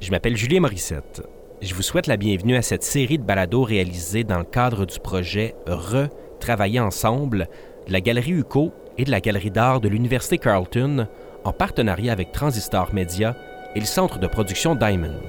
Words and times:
Je 0.00 0.12
m'appelle 0.12 0.36
Julien 0.36 0.60
Morissette. 0.60 1.22
Je 1.60 1.74
vous 1.74 1.82
souhaite 1.82 2.06
la 2.06 2.16
bienvenue 2.16 2.54
à 2.54 2.62
cette 2.62 2.84
série 2.84 3.18
de 3.18 3.24
balados 3.24 3.64
réalisés 3.64 4.22
dans 4.22 4.38
le 4.38 4.44
cadre 4.44 4.86
du 4.86 5.00
projet 5.00 5.56
Re 5.66 6.08
Travailler 6.38 6.78
ensemble 6.78 7.48
de 7.88 7.92
la 7.92 8.00
Galerie 8.00 8.30
UCO 8.30 8.72
et 8.96 9.04
de 9.04 9.10
la 9.10 9.20
Galerie 9.20 9.50
d'art 9.50 9.80
de 9.80 9.88
l'Université 9.88 10.38
Carleton 10.38 11.08
en 11.44 11.52
partenariat 11.52 12.12
avec 12.12 12.30
Transistor 12.30 12.94
Media 12.94 13.36
et 13.74 13.80
le 13.80 13.86
centre 13.86 14.20
de 14.20 14.28
production 14.28 14.76
Diamond. 14.76 15.20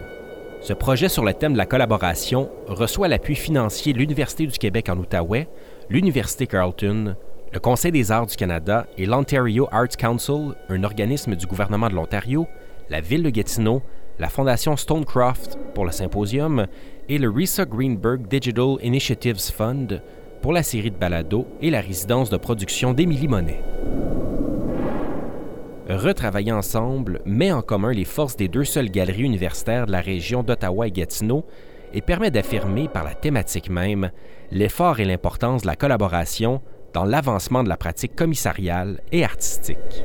Ce 0.62 0.74
projet 0.74 1.10
sur 1.10 1.26
le 1.26 1.34
thème 1.34 1.54
de 1.54 1.58
la 1.58 1.66
collaboration 1.66 2.52
reçoit 2.68 3.08
l'appui 3.08 3.34
financier 3.34 3.94
de 3.94 3.98
l'Université 3.98 4.46
du 4.46 4.60
Québec 4.60 4.88
en 4.90 4.98
Outaouais, 4.98 5.48
l'Université 5.90 6.46
Carleton, 6.46 7.16
le 7.52 7.60
Conseil 7.60 7.92
des 7.92 8.12
arts 8.12 8.28
du 8.28 8.36
Canada 8.36 8.86
et 9.00 9.08
l'Ontario 9.08 9.68
Arts 9.72 9.98
Council, 9.98 10.54
un 10.70 10.84
organisme 10.84 11.36
du 11.36 11.48
gouvernement 11.48 11.90
de 11.90 11.96
l'Ontario, 11.96 12.48
la 12.92 13.02
ville 13.02 13.24
de 13.24 13.32
Gatineau, 13.32 13.82
la 14.20 14.28
Fondation 14.28 14.76
Stonecroft 14.76 15.58
pour 15.74 15.86
le 15.86 15.92
symposium 15.92 16.68
et 17.08 17.18
le 17.18 17.30
Risa 17.30 17.66
Greenberg 17.66 18.28
Digital 18.28 18.76
Initiatives 18.84 19.40
Fund 19.40 20.02
pour 20.42 20.52
la 20.52 20.62
série 20.62 20.92
de 20.92 20.98
balados 20.98 21.48
et 21.62 21.72
la 21.72 21.82
résidence 21.82 22.30
de 22.30 22.38
production 22.38 22.94
d'Émilie 22.94 23.30
Monet. 23.30 23.64
Retravailler 25.90 26.52
ensemble 26.52 27.22
met 27.26 27.52
en 27.52 27.62
commun 27.62 27.94
les 27.94 28.06
forces 28.06 28.36
des 28.36 28.48
deux 28.48 28.66
seules 28.66 28.92
galeries 28.92 29.24
universitaires 29.24 29.88
de 29.88 29.92
la 29.92 30.02
région 30.02 30.44
d'Ottawa 30.44 30.88
et 30.88 30.92
Gatineau 30.92 31.46
et 31.94 32.02
permet 32.02 32.30
d'affirmer 32.30 32.88
par 32.88 33.04
la 33.04 33.16
thématique 33.16 33.70
même 33.70 34.12
l'effort 34.52 35.00
et 35.00 35.06
l'importance 35.06 35.64
de 35.64 35.68
la 35.68 35.76
collaboration 35.76 36.62
dans 36.94 37.06
l'avancement 37.06 37.64
de 37.64 37.70
la 37.70 37.78
pratique 37.78 38.16
commissariale 38.16 39.02
et 39.12 39.24
artistique. 39.24 40.04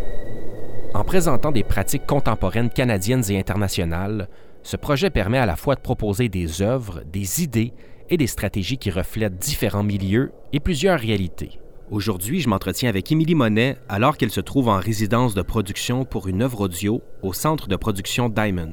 En 0.94 1.02
présentant 1.02 1.50
des 1.50 1.64
pratiques 1.64 2.06
contemporaines 2.06 2.70
canadiennes 2.70 3.24
et 3.28 3.36
internationales, 3.36 4.28
ce 4.62 4.76
projet 4.76 5.10
permet 5.10 5.38
à 5.38 5.46
la 5.46 5.56
fois 5.56 5.74
de 5.74 5.80
proposer 5.80 6.28
des 6.28 6.62
œuvres, 6.62 7.02
des 7.12 7.42
idées 7.42 7.72
et 8.10 8.16
des 8.16 8.28
stratégies 8.28 8.78
qui 8.78 8.92
reflètent 8.92 9.36
différents 9.36 9.82
milieux 9.82 10.30
et 10.52 10.60
plusieurs 10.60 11.00
réalités. 11.00 11.58
Aujourd'hui, 11.90 12.40
je 12.40 12.48
m'entretiens 12.48 12.88
avec 12.88 13.10
Émilie 13.10 13.34
Monet 13.34 13.76
alors 13.88 14.16
qu'elle 14.16 14.30
se 14.30 14.40
trouve 14.40 14.68
en 14.68 14.78
résidence 14.78 15.34
de 15.34 15.42
production 15.42 16.04
pour 16.04 16.28
une 16.28 16.42
œuvre 16.42 16.60
audio 16.60 17.02
au 17.22 17.32
centre 17.32 17.66
de 17.66 17.74
production 17.74 18.28
Diamond. 18.28 18.72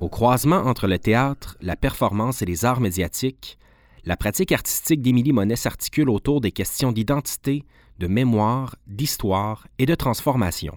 Au 0.00 0.10
croisement 0.10 0.58
entre 0.58 0.86
le 0.86 0.98
théâtre, 0.98 1.56
la 1.62 1.74
performance 1.74 2.42
et 2.42 2.46
les 2.46 2.66
arts 2.66 2.80
médiatiques, 2.80 3.58
la 4.04 4.18
pratique 4.18 4.52
artistique 4.52 5.00
d'Émilie 5.00 5.32
Monet 5.32 5.56
s'articule 5.56 6.10
autour 6.10 6.42
des 6.42 6.52
questions 6.52 6.92
d'identité, 6.92 7.64
de 7.98 8.06
mémoire, 8.06 8.76
d'histoire 8.86 9.66
et 9.78 9.86
de 9.86 9.94
transformation. 9.94 10.76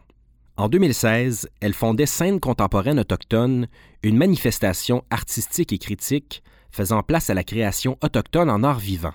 En 0.58 0.68
2016, 0.68 1.50
elle 1.62 1.74
fondait 1.74 2.06
Scène 2.06 2.40
contemporaine 2.40 3.00
autochtone, 3.00 3.68
une 4.04 4.18
manifestation 4.18 5.04
artistique 5.10 5.72
et 5.72 5.78
critique 5.78 6.44
faisant 6.72 7.02
place 7.02 7.30
à 7.30 7.34
la 7.34 7.44
création 7.44 7.98
autochtone 8.02 8.50
en 8.50 8.64
art 8.64 8.80
vivant. 8.80 9.14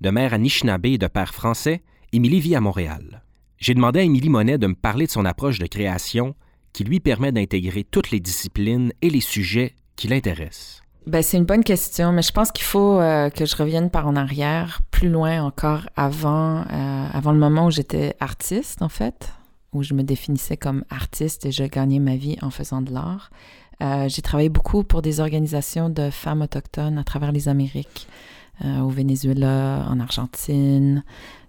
De 0.00 0.10
mère 0.10 0.34
Anishinaabe 0.34 0.86
et 0.86 0.98
de 0.98 1.06
père 1.06 1.34
français, 1.34 1.82
Émilie 2.12 2.40
vit 2.40 2.56
à 2.56 2.60
Montréal. 2.60 3.22
J'ai 3.58 3.74
demandé 3.74 4.00
à 4.00 4.02
Émilie 4.02 4.28
Monet 4.28 4.58
de 4.58 4.66
me 4.66 4.74
parler 4.74 5.06
de 5.06 5.10
son 5.10 5.24
approche 5.24 5.58
de 5.58 5.66
création 5.66 6.34
qui 6.72 6.84
lui 6.84 7.00
permet 7.00 7.32
d'intégrer 7.32 7.84
toutes 7.84 8.10
les 8.10 8.20
disciplines 8.20 8.92
et 9.00 9.10
les 9.10 9.20
sujets 9.20 9.74
qui 9.96 10.08
l'intéressent. 10.08 10.81
Ben, 11.06 11.20
c'est 11.20 11.36
une 11.36 11.44
bonne 11.44 11.64
question, 11.64 12.12
mais 12.12 12.22
je 12.22 12.30
pense 12.30 12.52
qu'il 12.52 12.64
faut 12.64 13.00
euh, 13.00 13.28
que 13.28 13.44
je 13.44 13.56
revienne 13.56 13.90
par 13.90 14.06
en 14.06 14.14
arrière, 14.14 14.82
plus 14.92 15.08
loin 15.08 15.42
encore 15.42 15.88
avant, 15.96 16.60
euh, 16.60 17.06
avant 17.12 17.32
le 17.32 17.38
moment 17.38 17.66
où 17.66 17.70
j'étais 17.72 18.14
artiste, 18.20 18.82
en 18.82 18.88
fait, 18.88 19.32
où 19.72 19.82
je 19.82 19.94
me 19.94 20.04
définissais 20.04 20.56
comme 20.56 20.84
artiste 20.90 21.44
et 21.44 21.50
je 21.50 21.64
gagnais 21.64 21.98
ma 21.98 22.14
vie 22.14 22.36
en 22.40 22.50
faisant 22.50 22.82
de 22.82 22.92
l'art. 22.92 23.30
Euh, 23.82 24.08
j'ai 24.08 24.22
travaillé 24.22 24.48
beaucoup 24.48 24.84
pour 24.84 25.02
des 25.02 25.18
organisations 25.18 25.88
de 25.88 26.10
femmes 26.10 26.42
autochtones 26.42 26.98
à 26.98 27.04
travers 27.04 27.32
les 27.32 27.48
Amériques, 27.48 28.06
au 28.64 28.90
Venezuela, 28.90 29.84
en 29.90 29.98
Argentine, 29.98 31.02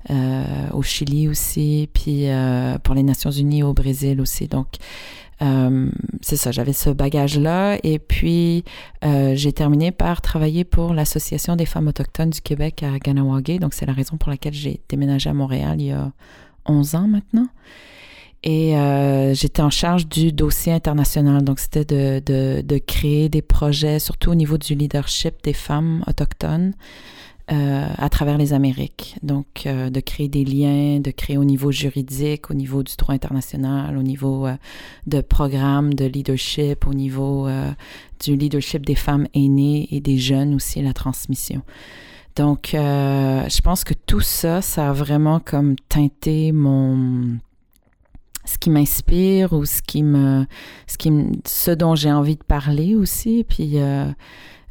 au 0.09 0.81
Chili 0.81 1.27
aussi, 1.27 1.87
puis 1.93 2.25
pour 2.81 2.95
les 2.95 3.03
Nations 3.03 3.29
Unies 3.29 3.61
au 3.61 3.73
Brésil 3.73 4.19
aussi. 4.19 4.47
Donc, 4.47 4.67
euh, 5.43 5.89
c'est 6.21 6.37
ça, 6.37 6.51
j'avais 6.51 6.73
ce 6.73 6.89
bagage-là. 6.89 7.77
Et 7.83 7.99
puis, 7.99 8.63
euh, 9.03 9.33
j'ai 9.35 9.53
terminé 9.53 9.91
par 9.91 10.21
travailler 10.21 10.63
pour 10.63 10.93
l'Association 10.93 11.55
des 11.55 11.65
femmes 11.65 11.87
autochtones 11.87 12.29
du 12.29 12.41
Québec 12.41 12.83
à 12.83 12.97
Ganawagé. 12.99 13.59
Donc, 13.59 13.73
c'est 13.73 13.85
la 13.85 13.93
raison 13.93 14.17
pour 14.17 14.29
laquelle 14.29 14.53
j'ai 14.53 14.81
déménagé 14.89 15.29
à 15.29 15.33
Montréal 15.33 15.75
il 15.79 15.87
y 15.87 15.91
a 15.91 16.11
11 16.65 16.95
ans 16.95 17.07
maintenant. 17.07 17.47
Et 18.43 18.77
euh, 18.77 19.33
j'étais 19.33 19.61
en 19.61 19.69
charge 19.69 20.07
du 20.07 20.33
dossier 20.33 20.73
international. 20.73 21.43
Donc, 21.43 21.59
c'était 21.59 21.85
de, 21.85 22.77
créer 22.79 23.29
des 23.29 23.41
projets, 23.41 23.99
surtout 23.99 24.31
au 24.31 24.35
niveau 24.35 24.57
du 24.57 24.75
leadership 24.75 25.35
des 25.43 25.53
femmes 25.53 26.03
autochtones. 26.07 26.73
Euh, 27.51 27.87
à 27.97 28.07
travers 28.07 28.37
les 28.37 28.53
Amériques. 28.53 29.17
Donc, 29.21 29.63
euh, 29.65 29.89
de 29.89 29.99
créer 29.99 30.29
des 30.29 30.45
liens, 30.45 31.01
de 31.01 31.11
créer 31.11 31.37
au 31.37 31.43
niveau 31.43 31.73
juridique, 31.73 32.49
au 32.49 32.53
niveau 32.53 32.83
du 32.83 32.95
droit 32.95 33.13
international, 33.13 33.97
au 33.97 34.01
niveau 34.01 34.47
euh, 34.47 34.55
de 35.07 35.19
programmes 35.19 35.93
de 35.93 36.05
leadership, 36.05 36.87
au 36.87 36.93
niveau 36.93 37.49
du 38.23 38.37
leadership 38.37 38.85
des 38.85 38.95
femmes 38.95 39.27
aînées 39.33 39.89
et 39.91 39.99
des 39.99 40.17
jeunes 40.17 40.55
aussi, 40.55 40.81
la 40.81 40.93
transmission. 40.93 41.63
Donc, 42.37 42.69
je 42.71 43.61
pense 43.61 43.83
que 43.83 43.93
tout 43.93 44.21
ça, 44.21 44.61
ça 44.61 44.91
a 44.91 44.93
vraiment 44.93 45.41
comme 45.41 45.75
teinté 45.89 46.53
mon 46.53 47.39
ce 48.45 48.57
qui 48.57 48.69
m'inspire 48.69 49.53
ou 49.53 49.65
ce 49.65 49.81
qui 49.81 50.03
me 50.03 50.45
ce 50.87 50.97
qui 50.97 51.11
ce 51.45 51.71
dont 51.71 51.95
j'ai 51.95 52.11
envie 52.11 52.35
de 52.35 52.43
parler 52.43 52.95
aussi 52.95 53.45
puis 53.47 53.79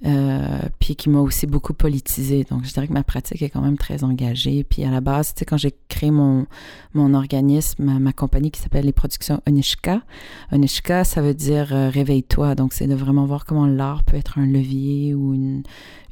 euh, 0.04 0.58
puis 0.80 0.96
qui 0.96 1.08
m'a 1.10 1.20
aussi 1.20 1.46
beaucoup 1.46 1.74
politisé. 1.74 2.44
Donc, 2.50 2.64
je 2.64 2.72
dirais 2.72 2.88
que 2.88 2.92
ma 2.92 3.04
pratique 3.04 3.40
est 3.40 3.50
quand 3.50 3.60
même 3.60 3.78
très 3.78 4.02
engagée. 4.02 4.64
Puis 4.64 4.84
à 4.84 4.90
la 4.90 5.00
base, 5.00 5.32
tu 5.32 5.40
sais, 5.40 5.44
quand 5.44 5.56
j'ai 5.56 5.72
créé 5.88 6.10
mon, 6.10 6.46
mon 6.92 7.14
organisme, 7.14 7.98
ma, 8.00 8.12
compagnie 8.12 8.50
qui 8.50 8.60
s'appelle 8.60 8.84
les 8.84 8.92
productions 8.92 9.40
Onishka, 9.46 10.02
Onishka, 10.50 11.04
ça 11.04 11.22
veut 11.22 11.34
dire 11.34 11.72
euh, 11.72 11.88
réveille-toi. 11.88 12.56
Donc, 12.56 12.72
c'est 12.72 12.88
de 12.88 12.96
vraiment 12.96 13.26
voir 13.26 13.44
comment 13.44 13.66
l'art 13.66 14.02
peut 14.02 14.16
être 14.16 14.38
un 14.38 14.46
levier 14.46 15.14
ou 15.14 15.34
une, 15.34 15.62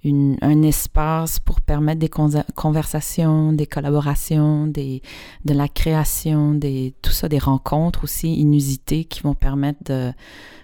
une, 0.03 0.39
un 0.41 0.63
espace 0.63 1.39
pour 1.39 1.61
permettre 1.61 2.01
des 2.01 2.09
conversations, 2.09 3.53
des 3.53 3.67
collaborations, 3.67 4.67
des, 4.67 5.03
de 5.45 5.55
la 5.55 5.69
création, 5.69 6.55
des, 6.55 6.95
tout 7.03 7.13
ça, 7.13 7.29
des 7.29 7.39
rencontres 7.39 8.05
aussi 8.05 8.35
inusitées 8.35 9.05
qui 9.05 9.21
vont 9.21 9.35
permettre 9.35 9.85
de 9.85 10.13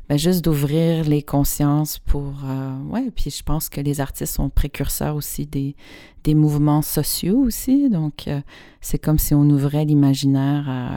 ben, 0.09 0.17
juste 0.17 0.45
d'ouvrir 0.45 1.05
les 1.05 1.23
consciences 1.23 1.99
pour... 1.99 2.35
Euh, 2.45 2.79
ouais, 2.85 3.11
puis 3.15 3.31
je 3.31 3.43
pense 3.43 3.69
que 3.69 3.81
les 3.81 4.01
artistes 4.01 4.35
sont 4.35 4.49
précurseurs 4.49 5.17
aussi 5.17 5.47
des, 5.47 5.75
des 6.23 6.35
mouvements 6.35 6.83
sociaux 6.83 7.39
aussi. 7.39 7.91
Donc, 7.91 8.29
euh, 8.29 8.41
c'est 8.81 8.99
comme 8.99 9.19
si 9.19 9.35
on 9.35 9.43
ouvrait 9.51 9.85
l'imaginaire 9.85 10.69
à 10.69 10.97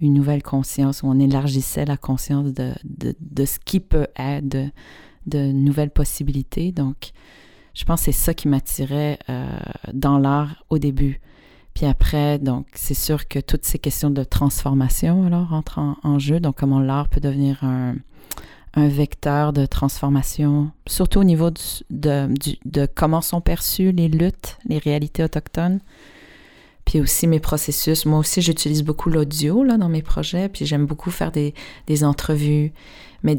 une 0.00 0.14
nouvelle 0.14 0.42
conscience, 0.42 1.02
où 1.02 1.06
on 1.06 1.18
élargissait 1.18 1.84
la 1.84 1.98
conscience 1.98 2.54
de, 2.54 2.72
de, 2.84 3.14
de 3.20 3.44
ce 3.44 3.58
qui 3.58 3.80
peut 3.80 4.06
être, 4.16 4.48
de, 4.48 4.70
de, 5.26 5.52
nouvelles 5.52 5.90
possibilités. 5.90 6.72
Donc, 6.72 7.10
je 7.74 7.84
pense 7.84 8.00
que 8.00 8.06
c'est 8.06 8.12
ça 8.12 8.34
qui 8.34 8.48
m'attirait 8.48 9.18
euh, 9.28 9.46
dans 9.92 10.18
l'art 10.18 10.64
au 10.70 10.78
début. 10.78 11.20
Puis 11.74 11.86
après, 11.86 12.38
donc, 12.38 12.66
c'est 12.74 12.94
sûr 12.94 13.28
que 13.28 13.38
toutes 13.38 13.64
ces 13.64 13.78
questions 13.78 14.10
de 14.10 14.24
transformation, 14.24 15.26
alors, 15.26 15.52
entrent 15.52 15.96
en, 16.02 16.18
jeu. 16.18 16.40
Donc, 16.40 16.56
comment 16.56 16.80
l'art 16.80 17.08
peut 17.08 17.20
devenir 17.20 17.62
un, 17.64 17.94
vecteur 18.76 19.52
de 19.52 19.66
transformation, 19.66 20.70
surtout 20.86 21.20
au 21.20 21.24
niveau 21.24 21.50
de, 21.90 22.86
comment 22.94 23.20
sont 23.20 23.40
perçues 23.40 23.90
les 23.90 24.08
luttes, 24.08 24.58
les 24.64 24.78
réalités 24.78 25.24
autochtones. 25.24 25.80
Puis 26.84 27.00
aussi 27.00 27.26
mes 27.26 27.40
processus. 27.40 28.06
Moi 28.06 28.18
aussi, 28.18 28.42
j'utilise 28.42 28.82
beaucoup 28.82 29.10
l'audio 29.10 29.64
dans 29.66 29.88
mes 29.88 30.02
projets, 30.02 30.48
puis 30.48 30.66
j'aime 30.66 30.86
beaucoup 30.86 31.10
faire 31.10 31.32
des 31.32 32.04
entrevues. 32.04 32.72
Mais 33.22 33.38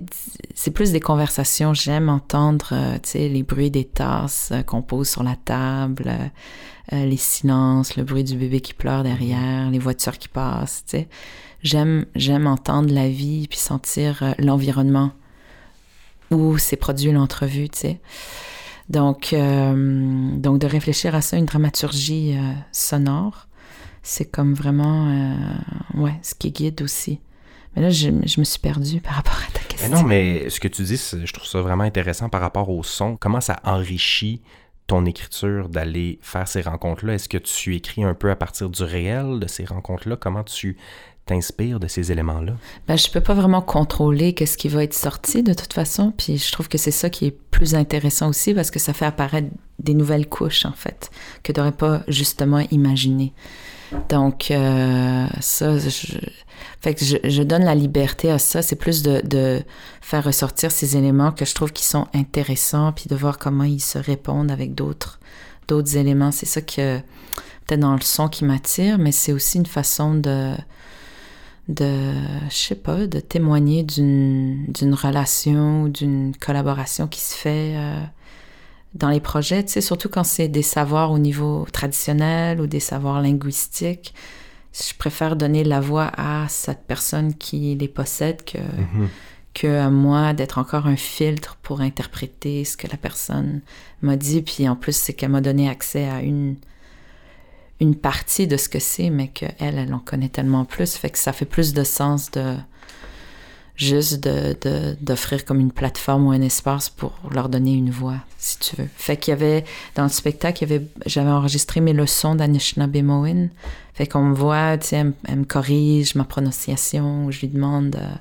c'est 0.54 0.72
plus 0.72 0.92
des 0.92 1.00
conversations. 1.00 1.74
J'aime 1.74 2.10
entendre 2.10 2.70
euh, 2.72 2.98
sais, 3.04 3.30
les 3.30 3.44
bruits 3.44 3.72
des 3.72 3.86
tasses 3.86 4.50
euh, 4.52 4.62
qu'on 4.62 4.82
pose 4.82 5.10
sur 5.10 5.24
la 5.24 5.36
table, 5.36 6.12
euh, 6.94 7.06
les 7.06 7.18
silences, 7.18 7.96
le 7.96 8.04
bruit 8.04 8.24
du 8.24 8.36
bébé 8.36 8.62
qui 8.62 8.74
pleure 8.74 9.04
derrière, 9.04 9.72
les 9.72 9.80
voitures 9.80 10.18
qui 10.18 10.28
passent. 10.28 10.86
J'aime, 11.64 12.06
j'aime 12.16 12.48
entendre 12.48 12.94
la 12.94 13.10
vie 13.10 13.48
puis 13.48 13.58
sentir 13.58 14.36
l'environnement 14.38 15.12
où 16.30 16.58
s'est 16.58 16.78
produit 16.78 17.12
l'entrevue, 17.12 17.70
tu 17.70 17.80
sais. 17.80 18.02
Donc, 18.90 19.30
de 19.32 20.66
réfléchir 20.68 21.16
à 21.16 21.22
ça, 21.22 21.38
une 21.38 21.46
dramaturgie 21.46 22.36
sonore, 22.72 23.48
c'est 24.02 24.26
comme 24.26 24.54
vraiment, 24.54 25.36
ouais, 25.94 26.18
ce 26.24 26.36
qui 26.36 26.52
guide 26.52 26.82
aussi. 26.82 27.20
Mais 27.76 27.82
là, 27.82 27.90
je, 27.90 28.10
je, 28.26 28.40
me 28.40 28.46
suis 28.46 28.60
perdue 28.60 29.00
par 29.00 29.14
rapport 29.14 29.40
à 29.48 29.52
ta 29.52 29.60
question. 29.62 29.90
Mais 29.90 29.96
non, 29.96 30.04
mais 30.04 30.50
ce 30.50 30.60
que 30.60 30.68
tu 30.68 30.84
dis, 30.84 30.98
je 30.98 31.34
trouve 31.34 31.48
ça 31.48 31.62
vraiment 31.62 31.84
intéressant 31.84 32.30
par 32.30 32.42
rapport 32.42 32.70
au 32.70 32.84
son. 32.84 33.18
Comment 33.18 33.42
ça 33.42 33.60
enrichit 33.64 34.42
ton 34.88 35.06
écriture 35.06 35.70
d'aller 35.70 36.20
faire 36.22 36.48
ces 36.48 36.62
rencontres-là? 36.62 37.14
Est-ce 37.14 37.30
que 37.30 37.38
tu 37.38 37.76
écris 37.76 38.04
un 38.04 38.14
peu 38.14 38.30
à 38.30 38.36
partir 38.36 38.70
du 38.70 38.84
réel 38.84 39.40
de 39.40 39.48
ces 39.48 39.64
rencontres-là? 39.64 40.18
Comment 40.18 40.44
tu 40.44 40.78
t'inspires 41.26 41.80
de 41.80 41.88
ces 41.88 42.12
éléments-là? 42.12 42.54
Ben, 42.88 42.98
je 42.98 43.10
peux 43.10 43.22
pas 43.22 43.34
vraiment 43.34 43.62
contrôler 43.62 44.34
qu'est-ce 44.34 44.58
qui 44.58 44.68
va 44.68 44.84
être 44.84 44.94
sorti 44.94 45.44
de 45.44 45.54
toute 45.54 45.74
façon. 45.74 46.14
Puis 46.18 46.38
je 46.38 46.52
trouve 46.52 46.68
que 46.68 46.78
c'est 46.78 46.92
ça 46.92 47.10
qui 47.10 47.28
est 47.28 47.38
plus 47.52 47.76
intéressant 47.76 48.30
aussi 48.30 48.54
parce 48.54 48.72
que 48.72 48.80
ça 48.80 48.92
fait 48.94 49.06
apparaître 49.06 49.48
des 49.80 49.94
nouvelles 49.94 50.28
couches, 50.28 50.66
en 50.66 50.74
fait, 50.74 51.10
que 51.44 51.52
tu 51.52 51.60
n'aurais 51.60 51.72
pas 51.72 52.04
justement 52.08 52.60
imaginé. 52.72 53.34
Donc, 54.10 54.52
euh, 54.52 55.28
ça, 55.40 55.78
je, 55.78 56.18
fait 56.80 56.96
que 56.96 57.04
je, 57.04 57.44
donne 57.44 57.64
la 57.64 57.76
liberté 57.76 58.32
à 58.32 58.40
ça. 58.40 58.62
C'est 58.62 58.76
plus 58.76 59.04
de, 59.04 59.22
de, 59.26 59.62
faire 60.02 60.24
ressortir 60.24 60.72
ces 60.72 60.98
éléments 60.98 61.32
que 61.32 61.46
je 61.46 61.54
trouve 61.54 61.72
qui 61.72 61.86
sont 61.86 62.08
intéressants, 62.14 62.92
puis 62.94 63.06
de 63.10 63.16
voir 63.16 63.38
comment 63.38 63.64
ils 63.64 63.82
se 63.82 63.98
répondent 63.98 64.52
avec 64.52 64.76
d'autres, 64.76 65.20
d'autres 65.68 65.98
éléments. 65.98 66.32
C'est 66.32 66.46
ça 66.46 66.62
que, 66.62 67.00
peut-être 67.66 67.80
dans 67.80 67.94
le 67.94 68.02
son 68.02 68.28
qui 68.28 68.46
m'attire, 68.46 68.98
mais 68.98 69.12
c'est 69.12 69.34
aussi 69.34 69.58
une 69.58 69.66
façon 69.66 70.16
de, 70.16 70.54
de, 71.68 72.14
je 72.50 72.56
sais 72.56 72.76
pas, 72.76 73.08
de 73.08 73.20
témoigner 73.20 73.84
d'une, 73.84 74.66
d'une 74.68 74.94
relation 74.94 75.84
ou 75.84 75.90
d'une 75.90 76.34
collaboration 76.36 77.08
qui 77.08 77.20
se 77.20 77.36
fait. 77.36 77.74
Euh, 77.76 78.04
dans 78.94 79.10
les 79.10 79.20
projets, 79.20 79.64
tu 79.64 79.72
sais, 79.72 79.82
surtout 79.82 80.10
quand 80.10 80.24
c'est 80.24 80.48
des 80.48 80.62
savoirs 80.62 81.12
au 81.12 81.20
niveau 81.20 81.66
traditionnel 81.72 82.60
ou 82.60 82.68
des 82.68 82.80
savoirs 82.80 83.22
linguistiques. 83.22 84.14
Je 84.74 84.94
préfère 84.98 85.36
donner 85.36 85.64
la 85.64 85.80
voix 85.80 86.12
à 86.18 86.48
cette 86.50 86.86
personne 86.88 87.34
qui 87.34 87.76
les 87.76 87.88
possède 87.88 88.44
que, 88.44 88.58
mhm. 88.58 89.10
que 89.54 89.68
à 89.68 89.90
moi 89.90 90.34
d'être 90.34 90.58
encore 90.58 90.88
un 90.88 90.96
filtre 90.96 91.58
pour 91.62 91.82
interpréter 91.82 92.64
ce 92.64 92.78
que 92.78 92.88
la 92.88 92.98
personne 92.98 93.62
m'a 94.02 94.18
dit. 94.18 94.42
Puis 94.42 94.68
en 94.68 94.76
plus, 94.76 94.96
c'est 94.96 95.14
qu'elle 95.14 95.32
m'a 95.32 95.42
donné 95.42 95.70
accès 95.70 96.08
à 96.08 96.22
une, 96.22 96.56
une 97.80 97.96
partie 97.96 98.48
de 98.48 98.58
ce 98.58 98.70
que 98.70 98.80
c'est, 98.80 99.10
mais 99.10 99.28
qu'elle, 99.30 99.56
elle 99.60 99.94
en 99.94 100.00
connaît 100.00 100.30
tellement 100.30 100.66
plus. 100.66 100.96
Fait 100.96 101.10
que 101.10 101.18
ça 101.18 101.34
fait 101.34 101.46
plus 101.46 101.74
de 101.74 101.84
sens 101.84 102.32
de 102.32 102.56
juste 103.82 104.20
d'offrir 105.02 105.40
de, 105.40 105.44
comme 105.44 105.60
une 105.60 105.72
plateforme 105.72 106.28
ou 106.28 106.32
un 106.32 106.42
espace 106.42 106.90
pour 106.90 107.14
leur 107.32 107.50
donner 107.50 107.74
une 107.74 107.90
voix, 107.90 108.18
si 108.38 108.60
tu 108.60 108.76
veux. 108.76 108.88
Fait 108.96 109.18
qu'il 109.18 109.32
y 109.32 109.34
avait, 109.34 109.66
dans 109.96 110.04
le 110.04 110.10
spectacle, 110.10 110.66
j'avais 111.06 111.30
enregistré 111.30 111.82
mes 111.82 111.94
leçons 111.94 112.36
d'Anishinaabemowin. 112.36 113.48
Fait 113.94 114.08
qu'on 114.08 114.24
me 114.24 114.36
voit, 114.36 114.78
tu 114.78 114.88
sais, 114.88 115.06
elle, 115.28 115.40
me 115.40 115.44
corrige 115.46 116.16
ma 116.16 116.24
prononciation, 116.24 117.32
je 117.32 117.42
lui 117.42 117.48
demande, 117.48 117.96
euh, 117.96 118.14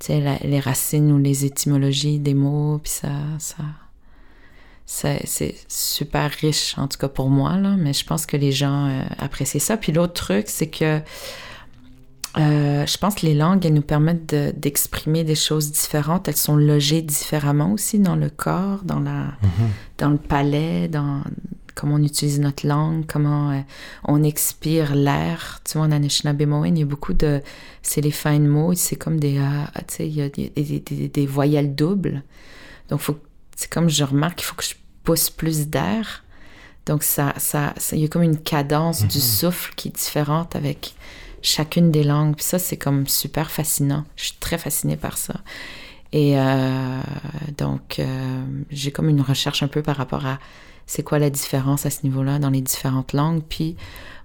tu 0.00 0.06
sais, 0.06 0.38
les 0.42 0.60
racines 0.60 1.12
ou 1.12 1.18
les 1.18 1.44
étymologies 1.44 2.18
des 2.18 2.34
mots, 2.34 2.80
puis 2.82 2.92
ça, 2.92 3.08
ça, 3.38 3.62
c'est 4.84 5.54
super 5.68 6.30
riche, 6.30 6.76
en 6.76 6.88
tout 6.88 6.98
cas 6.98 7.08
pour 7.08 7.30
moi, 7.30 7.56
là, 7.56 7.76
mais 7.78 7.92
je 7.92 8.04
pense 8.04 8.26
que 8.26 8.36
les 8.36 8.52
gens 8.52 8.88
euh, 8.88 9.02
apprécient 9.18 9.60
ça. 9.60 9.76
Puis 9.76 9.92
l'autre 9.92 10.14
truc, 10.14 10.46
c'est 10.48 10.68
que 10.68 11.00
euh, 12.38 12.84
je 12.86 12.98
pense 12.98 13.16
que 13.16 13.26
les 13.26 13.34
langues, 13.34 13.64
elles 13.64 13.74
nous 13.74 13.82
permettent 13.82 14.34
d'exprimer 14.58 15.24
des 15.24 15.34
choses 15.34 15.72
différentes. 15.72 16.28
Elles 16.28 16.36
sont 16.36 16.56
logées 16.56 17.02
différemment 17.02 17.72
aussi 17.72 17.98
dans 17.98 18.16
le 18.16 18.28
corps, 18.28 18.82
dans, 18.84 19.00
la, 19.00 19.24
mhm. 19.42 19.68
dans 19.98 20.10
le 20.10 20.18
palais, 20.18 20.88
dans 20.88 21.22
comment 21.74 21.96
on 21.96 22.02
utilise 22.02 22.40
notre 22.40 22.66
langue, 22.66 23.04
comment 23.06 23.52
euh, 23.52 23.60
on 24.04 24.22
expire 24.22 24.94
l'air. 24.94 25.60
Tu 25.64 25.78
vois, 25.78 25.86
en 25.86 25.92
Anishinaabe-Moen, 25.92 26.76
il 26.76 26.80
y 26.80 26.82
a 26.82 26.86
beaucoup 26.86 27.14
de... 27.14 27.40
C'est 27.82 28.00
les 28.00 28.10
fins 28.10 28.38
de 28.38 28.46
mots, 28.46 28.74
c'est 28.74 28.96
comme 28.96 29.20
des... 29.20 29.38
Ah, 29.38 29.70
tu 29.86 29.94
sais, 29.94 30.08
il 30.08 30.14
y 30.14 30.22
a 30.22 30.28
des, 30.28 30.50
des, 30.50 31.08
des, 31.08 31.26
voyelles 31.26 31.74
doubles. 31.74 32.22
Donc, 32.88 33.00
c'est 33.56 33.70
comme 33.70 33.88
je 33.88 34.04
remarque, 34.04 34.40
il 34.42 34.44
faut 34.44 34.56
que 34.56 34.64
je 34.64 34.74
pousse 35.04 35.30
plus 35.30 35.68
d'air. 35.68 36.24
Donc, 36.86 37.02
ça, 37.02 37.34
ça, 37.36 37.74
il 37.92 37.98
y 37.98 38.04
a 38.04 38.08
comme 38.08 38.22
une 38.22 38.38
cadence 38.38 39.00
du 39.00 39.18
mhm. 39.18 39.24
souffle 39.24 39.74
qui 39.76 39.88
est 39.88 39.96
différente 39.96 40.56
avec 40.56 40.94
chacune 41.42 41.90
des 41.90 42.02
langues. 42.02 42.34
Puis 42.36 42.44
ça, 42.44 42.58
c'est 42.58 42.76
comme 42.76 43.06
super 43.06 43.50
fascinant. 43.50 44.04
Je 44.16 44.24
suis 44.24 44.36
très 44.40 44.58
fascinée 44.58 44.96
par 44.96 45.18
ça. 45.18 45.34
Et 46.12 46.38
euh, 46.38 47.00
donc, 47.58 47.98
euh, 47.98 48.44
j'ai 48.70 48.90
comme 48.90 49.08
une 49.08 49.20
recherche 49.20 49.62
un 49.62 49.68
peu 49.68 49.82
par 49.82 49.96
rapport 49.96 50.26
à 50.26 50.38
c'est 50.86 51.02
quoi 51.02 51.18
la 51.18 51.30
différence 51.30 51.84
à 51.84 51.90
ce 51.90 52.04
niveau-là 52.04 52.38
dans 52.38 52.50
les 52.50 52.60
différentes 52.60 53.12
langues. 53.12 53.42
Puis 53.48 53.76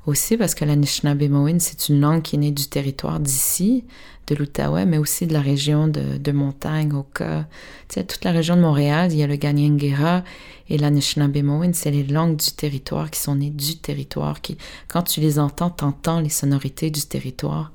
aussi 0.05 0.37
parce 0.37 0.55
que 0.55 0.65
l'Anishinaabe-Moin, 0.65 1.59
c'est 1.59 1.89
une 1.89 1.99
langue 1.99 2.21
qui 2.21 2.35
est 2.35 2.39
née 2.39 2.51
du 2.51 2.67
territoire 2.67 3.19
d'ici, 3.19 3.85
de 4.27 4.35
l'Outaouais, 4.35 4.85
mais 4.85 4.97
aussi 4.97 5.27
de 5.27 5.33
la 5.33 5.41
région 5.41 5.87
de, 5.87 6.17
de 6.17 6.31
montagne, 6.31 6.93
Oka. 6.93 7.47
Tu 7.87 7.95
sais, 7.95 8.03
toute 8.03 8.23
la 8.23 8.31
région 8.31 8.55
de 8.55 8.61
Montréal, 8.61 9.11
il 9.11 9.19
y 9.19 9.23
a 9.23 9.27
le 9.27 9.35
Ganyangera 9.35 10.23
et 10.69 10.77
l'Anishinaabe-Moin, 10.77 11.73
c'est 11.73 11.91
les 11.91 12.03
langues 12.03 12.37
du 12.37 12.51
territoire 12.51 13.11
qui 13.11 13.19
sont 13.19 13.35
nées 13.35 13.49
du 13.49 13.77
territoire, 13.77 14.41
qui, 14.41 14.57
quand 14.87 15.03
tu 15.03 15.19
les 15.19 15.37
entends, 15.37 15.69
t'entends 15.69 16.19
les 16.19 16.29
sonorités 16.29 16.89
du 16.89 17.01
territoire. 17.01 17.71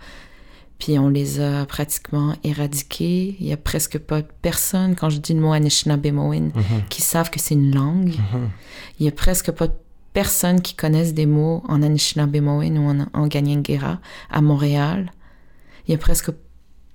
Puis 0.78 0.98
on 0.98 1.08
les 1.08 1.40
a 1.40 1.64
pratiquement 1.64 2.34
éradiquées. 2.44 3.36
Il 3.40 3.46
y 3.46 3.52
a 3.52 3.56
presque 3.56 3.98
pas 3.98 4.20
de 4.20 4.28
personnes, 4.42 4.94
quand 4.94 5.08
je 5.10 5.18
dis 5.18 5.32
le 5.32 5.40
mot 5.40 5.52
Anishinaabe-Moin, 5.52 6.48
mm-hmm. 6.48 6.88
qui 6.90 7.02
savent 7.02 7.30
que 7.30 7.40
c'est 7.40 7.54
une 7.54 7.74
langue. 7.74 8.10
Mm-hmm. 8.10 8.48
Il 9.00 9.06
y 9.06 9.08
a 9.08 9.12
presque 9.12 9.50
pas 9.52 9.68
de 9.68 9.74
personnes 10.16 10.62
qui 10.62 10.72
connaissent 10.72 11.12
des 11.12 11.26
mots 11.26 11.62
en 11.68 11.82
Anishinaabe-Moin 11.82 12.74
ou 12.78 12.88
en, 12.88 13.00
en 13.12 13.28
à 14.30 14.40
Montréal. 14.40 15.12
Il 15.86 15.92
y 15.92 15.94
a 15.94 15.98
presque 15.98 16.30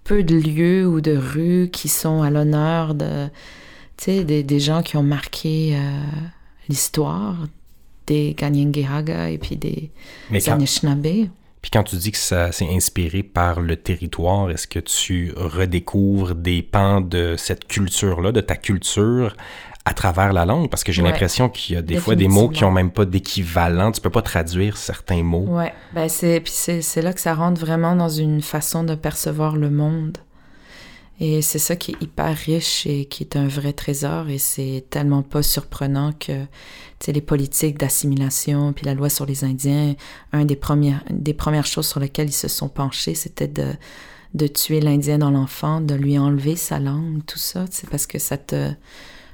peu 0.04 0.24
de 0.24 0.36
lieux 0.36 0.88
ou 0.88 1.02
de 1.02 1.16
rues 1.16 1.70
qui 1.72 1.88
sont 1.88 2.24
à 2.24 2.32
l'honneur 2.32 2.96
de, 2.96 3.28
des, 4.08 4.42
des 4.42 4.60
gens 4.60 4.82
qui 4.82 4.98
ont 4.98 5.04
marqué 5.04 5.76
euh, 5.76 6.04
l'histoire 6.68 7.36
des 8.08 8.34
Ganyangiraga 8.34 9.30
et 9.30 9.38
puis 9.38 9.56
des, 9.56 9.92
Anishinaabe. 10.32 11.30
Puis 11.62 11.70
quand 11.70 11.84
tu 11.84 11.98
dis 11.98 12.12
que 12.12 12.18
ça 12.18 12.52
s'est 12.52 12.74
inspiré 12.74 13.22
par 13.22 13.62
le 13.62 13.76
territoire, 13.76 14.50
est-ce 14.50 14.66
que 14.66 14.80
tu 14.80 15.32
redécouvres 15.36 16.34
des 16.34 16.64
pans 16.64 17.02
de 17.02 17.36
cette 17.38 17.68
culture-là, 17.68 18.32
de 18.32 18.42
ta 18.42 18.56
culture, 18.56 19.36
à 19.86 19.94
travers 19.94 20.32
la 20.32 20.46
langue 20.46 20.70
parce 20.70 20.84
que 20.84 20.92
j'ai 20.92 21.02
l'impression 21.02 21.50
qu'il 21.50 21.76
y 21.76 21.78
a 21.78 21.82
des 21.82 21.98
fois 21.98 22.16
des 22.16 22.28
mots 22.28 22.50
qui 22.50 22.64
ont 22.64 22.72
même 22.72 22.92
pas 22.92 23.06
d'équivalent. 23.06 23.92
Tu 23.92 24.02
peux 24.02 24.10
pas 24.10 24.22
traduire 24.22 24.78
certains 24.78 25.24
mots. 25.24 25.46
Ouais, 25.48 25.74
ben 25.94 26.08
c'est 26.08 26.40
puis 26.40 26.54
c'est 26.54 27.02
là 27.02 27.14
que 27.14 27.22
ça 27.22 27.34
rentre 27.34 27.60
vraiment 27.60 27.96
dans 27.96 28.10
une 28.10 28.42
façon 28.42 28.84
de 28.84 28.96
percevoir 28.96 29.56
le 29.56 29.70
monde. 29.70 30.18
Et 31.20 31.44
c'est 31.44 31.60
ça 31.60 31.76
qui 31.76 31.92
est 31.92 32.02
hyper 32.02 32.36
riche 32.36 32.88
et 32.88 33.06
qui 33.06 33.24
est 33.24 33.36
un 33.36 33.48
vrai 33.48 33.74
trésor 33.74 34.30
et 34.30 34.40
c'est 34.40 34.86
tellement 34.90 35.22
pas 35.22 35.44
surprenant 35.44 36.14
que 36.14 36.32
les 37.08 37.22
politiques 37.22 37.78
d'assimilation 37.78 38.74
puis 38.74 38.86
la 38.86 38.96
loi 38.96 39.10
sur 39.10 39.26
les 39.28 39.44
Indiens, 39.44 39.96
un 40.34 40.46
des 40.46 40.56
premières 40.56 41.04
des 41.12 41.34
premières 41.34 41.66
choses 41.68 41.88
sur 41.88 42.00
lesquelles 42.00 42.30
ils 42.30 42.34
se 42.34 42.48
sont 42.48 42.70
penchés, 42.70 43.16
c'était 43.16 43.48
de 43.48 43.68
de 44.34 44.48
tuer 44.48 44.80
l'Indien 44.80 45.18
dans 45.18 45.30
l'enfant, 45.30 45.82
de 45.82 45.94
lui 45.94 46.18
enlever 46.18 46.56
sa 46.56 46.80
langue, 46.80 47.24
tout 47.26 47.38
ça, 47.38 47.66
c'est 47.70 47.90
parce 47.90 48.08
que 48.08 48.18
ça 48.18 48.38
te 48.38 48.72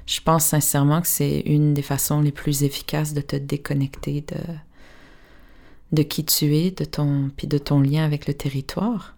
je 0.07 0.21
pense 0.21 0.45
sincèrement 0.45 1.01
que 1.01 1.07
c'est 1.07 1.41
une 1.41 1.73
des 1.73 1.81
façons 1.81 2.21
les 2.21 2.31
plus 2.31 2.63
efficaces 2.63 3.13
de 3.13 3.21
te 3.21 3.35
déconnecter 3.35 4.25
de, 5.91 6.03
qui 6.03 6.23
tu 6.25 6.55
es, 6.55 6.71
de 6.71 6.85
ton, 6.85 7.29
puis 7.35 7.45
de 7.45 7.57
ton 7.57 7.81
lien 7.81 8.05
avec 8.05 8.25
le 8.25 8.33
territoire. 8.33 9.17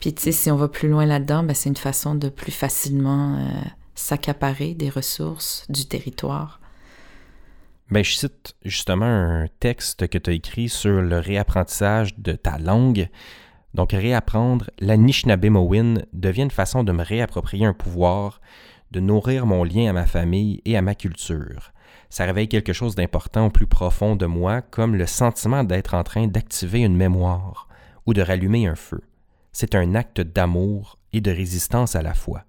Puis 0.00 0.12
tu 0.12 0.22
sais, 0.22 0.32
si 0.32 0.50
on 0.50 0.56
va 0.56 0.66
plus 0.66 0.88
loin 0.88 1.06
là-dedans, 1.06 1.44
ben, 1.44 1.54
c'est 1.54 1.68
une 1.68 1.76
façon 1.76 2.16
de 2.16 2.28
plus 2.28 2.50
facilement 2.50 3.36
euh, 3.36 3.48
s'accaparer 3.94 4.74
des 4.74 4.90
ressources 4.90 5.64
du 5.68 5.86
territoire. 5.86 6.60
Ben, 7.88 8.02
je 8.02 8.16
cite 8.16 8.56
justement 8.64 9.04
un 9.04 9.46
texte 9.60 10.08
que 10.08 10.18
tu 10.18 10.30
as 10.30 10.32
écrit 10.32 10.68
sur 10.68 11.00
le 11.00 11.20
réapprentissage 11.20 12.18
de 12.18 12.32
ta 12.32 12.58
langue. 12.58 13.08
Donc, 13.74 13.92
réapprendre 13.92 14.70
l'Anishinaabe-Mowin 14.80 16.02
devient 16.12 16.42
une 16.42 16.50
façon 16.50 16.82
de 16.82 16.90
me 16.90 17.04
réapproprier 17.04 17.66
un 17.66 17.72
pouvoir 17.72 18.40
de 18.92 19.00
nourrir 19.00 19.46
mon 19.46 19.64
lien 19.64 19.88
à 19.88 19.92
ma 19.92 20.06
famille 20.06 20.60
et 20.64 20.76
à 20.76 20.82
ma 20.82 20.94
culture. 20.94 21.72
Ça 22.10 22.26
réveille 22.26 22.48
quelque 22.48 22.74
chose 22.74 22.94
d'important 22.94 23.46
au 23.46 23.50
plus 23.50 23.66
profond 23.66 24.16
de 24.16 24.26
moi, 24.26 24.60
comme 24.60 24.96
le 24.96 25.06
sentiment 25.06 25.64
d'être 25.64 25.94
en 25.94 26.04
train 26.04 26.26
d'activer 26.26 26.80
une 26.80 26.96
mémoire 26.96 27.68
ou 28.04 28.12
de 28.12 28.20
rallumer 28.20 28.66
un 28.66 28.74
feu. 28.74 29.00
C'est 29.52 29.74
un 29.74 29.94
acte 29.94 30.20
d'amour 30.20 30.98
et 31.14 31.22
de 31.22 31.30
résistance 31.30 31.96
à 31.96 32.02
la 32.02 32.12
fois. 32.12 32.44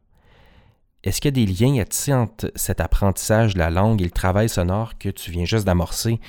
Est-ce 1.03 1.21
qu'il 1.21 1.37
y 1.37 1.41
a 1.41 1.45
des 1.45 1.51
liens 1.51 1.81
à 1.81 2.17
entre 2.17 2.51
cet 2.55 2.81
apprentissage 2.81 3.53
de 3.53 3.59
la 3.59 3.69
langue 3.69 4.01
et 4.01 4.05
le 4.05 4.11
travail 4.11 4.49
sonore 4.49 4.97
que 4.97 5.09
tu 5.09 5.31
viens 5.31 5.45
juste 5.45 5.65
d'amorcer 5.65 6.19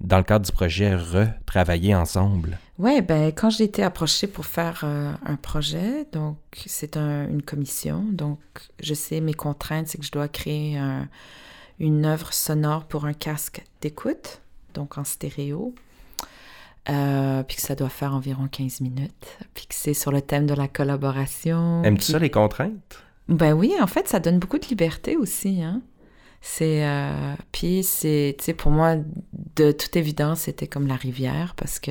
dans 0.00 0.18
le 0.18 0.24
cadre 0.24 0.46
du 0.46 0.52
projet 0.52 0.94
Retravailler 0.94 1.94
ensemble? 1.94 2.58
Oui, 2.80 3.02
ben, 3.02 3.30
quand 3.32 3.50
j'ai 3.50 3.64
été 3.64 3.82
approchée 3.82 4.26
pour 4.26 4.46
faire 4.46 4.80
euh, 4.84 5.12
un 5.26 5.36
projet, 5.36 6.06
donc 6.12 6.38
c'est 6.64 6.96
une 6.96 7.42
commission, 7.42 8.04
donc 8.10 8.38
je 8.80 8.94
sais 8.94 9.20
mes 9.20 9.34
contraintes, 9.34 9.88
c'est 9.88 9.98
que 9.98 10.04
je 10.04 10.10
dois 10.10 10.28
créer 10.28 10.80
une 11.78 12.06
œuvre 12.06 12.32
sonore 12.32 12.86
pour 12.86 13.04
un 13.04 13.12
casque 13.12 13.62
d'écoute, 13.82 14.40
donc 14.72 14.96
en 14.96 15.04
stéréo, 15.04 15.74
euh, 16.88 17.42
puis 17.42 17.56
que 17.56 17.62
ça 17.62 17.74
doit 17.74 17.90
faire 17.90 18.14
environ 18.14 18.48
15 18.48 18.80
minutes, 18.80 19.38
puis 19.52 19.66
que 19.66 19.74
c'est 19.74 19.94
sur 19.94 20.10
le 20.10 20.22
thème 20.22 20.46
de 20.46 20.54
la 20.54 20.66
collaboration. 20.66 21.82
Aimes-tu 21.84 22.12
ça 22.12 22.18
les 22.18 22.30
contraintes? 22.30 23.02
Ben 23.28 23.52
oui, 23.52 23.74
en 23.80 23.86
fait, 23.86 24.08
ça 24.08 24.20
donne 24.20 24.38
beaucoup 24.38 24.58
de 24.58 24.66
liberté 24.66 25.16
aussi, 25.16 25.62
hein? 25.62 25.82
C'est 26.42 26.86
euh, 26.86 27.34
puis 27.52 27.82
c'est 27.84 28.34
tu 28.38 28.46
sais 28.46 28.54
pour 28.54 28.70
moi 28.70 28.96
de 29.54 29.72
toute 29.72 29.94
évidence 29.94 30.40
c'était 30.40 30.66
comme 30.66 30.86
la 30.86 30.96
rivière 30.96 31.52
parce 31.54 31.78
que 31.78 31.90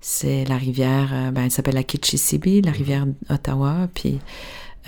c'est 0.00 0.44
la 0.44 0.56
rivière 0.56 1.10
euh, 1.12 1.30
ben 1.30 1.44
elle 1.44 1.50
s'appelle 1.50 1.74
la 1.74 1.82
Kitchissippi, 1.82 2.62
la 2.62 2.72
rivière 2.72 3.06
d'Ottawa 3.28 3.88
puis 3.94 4.20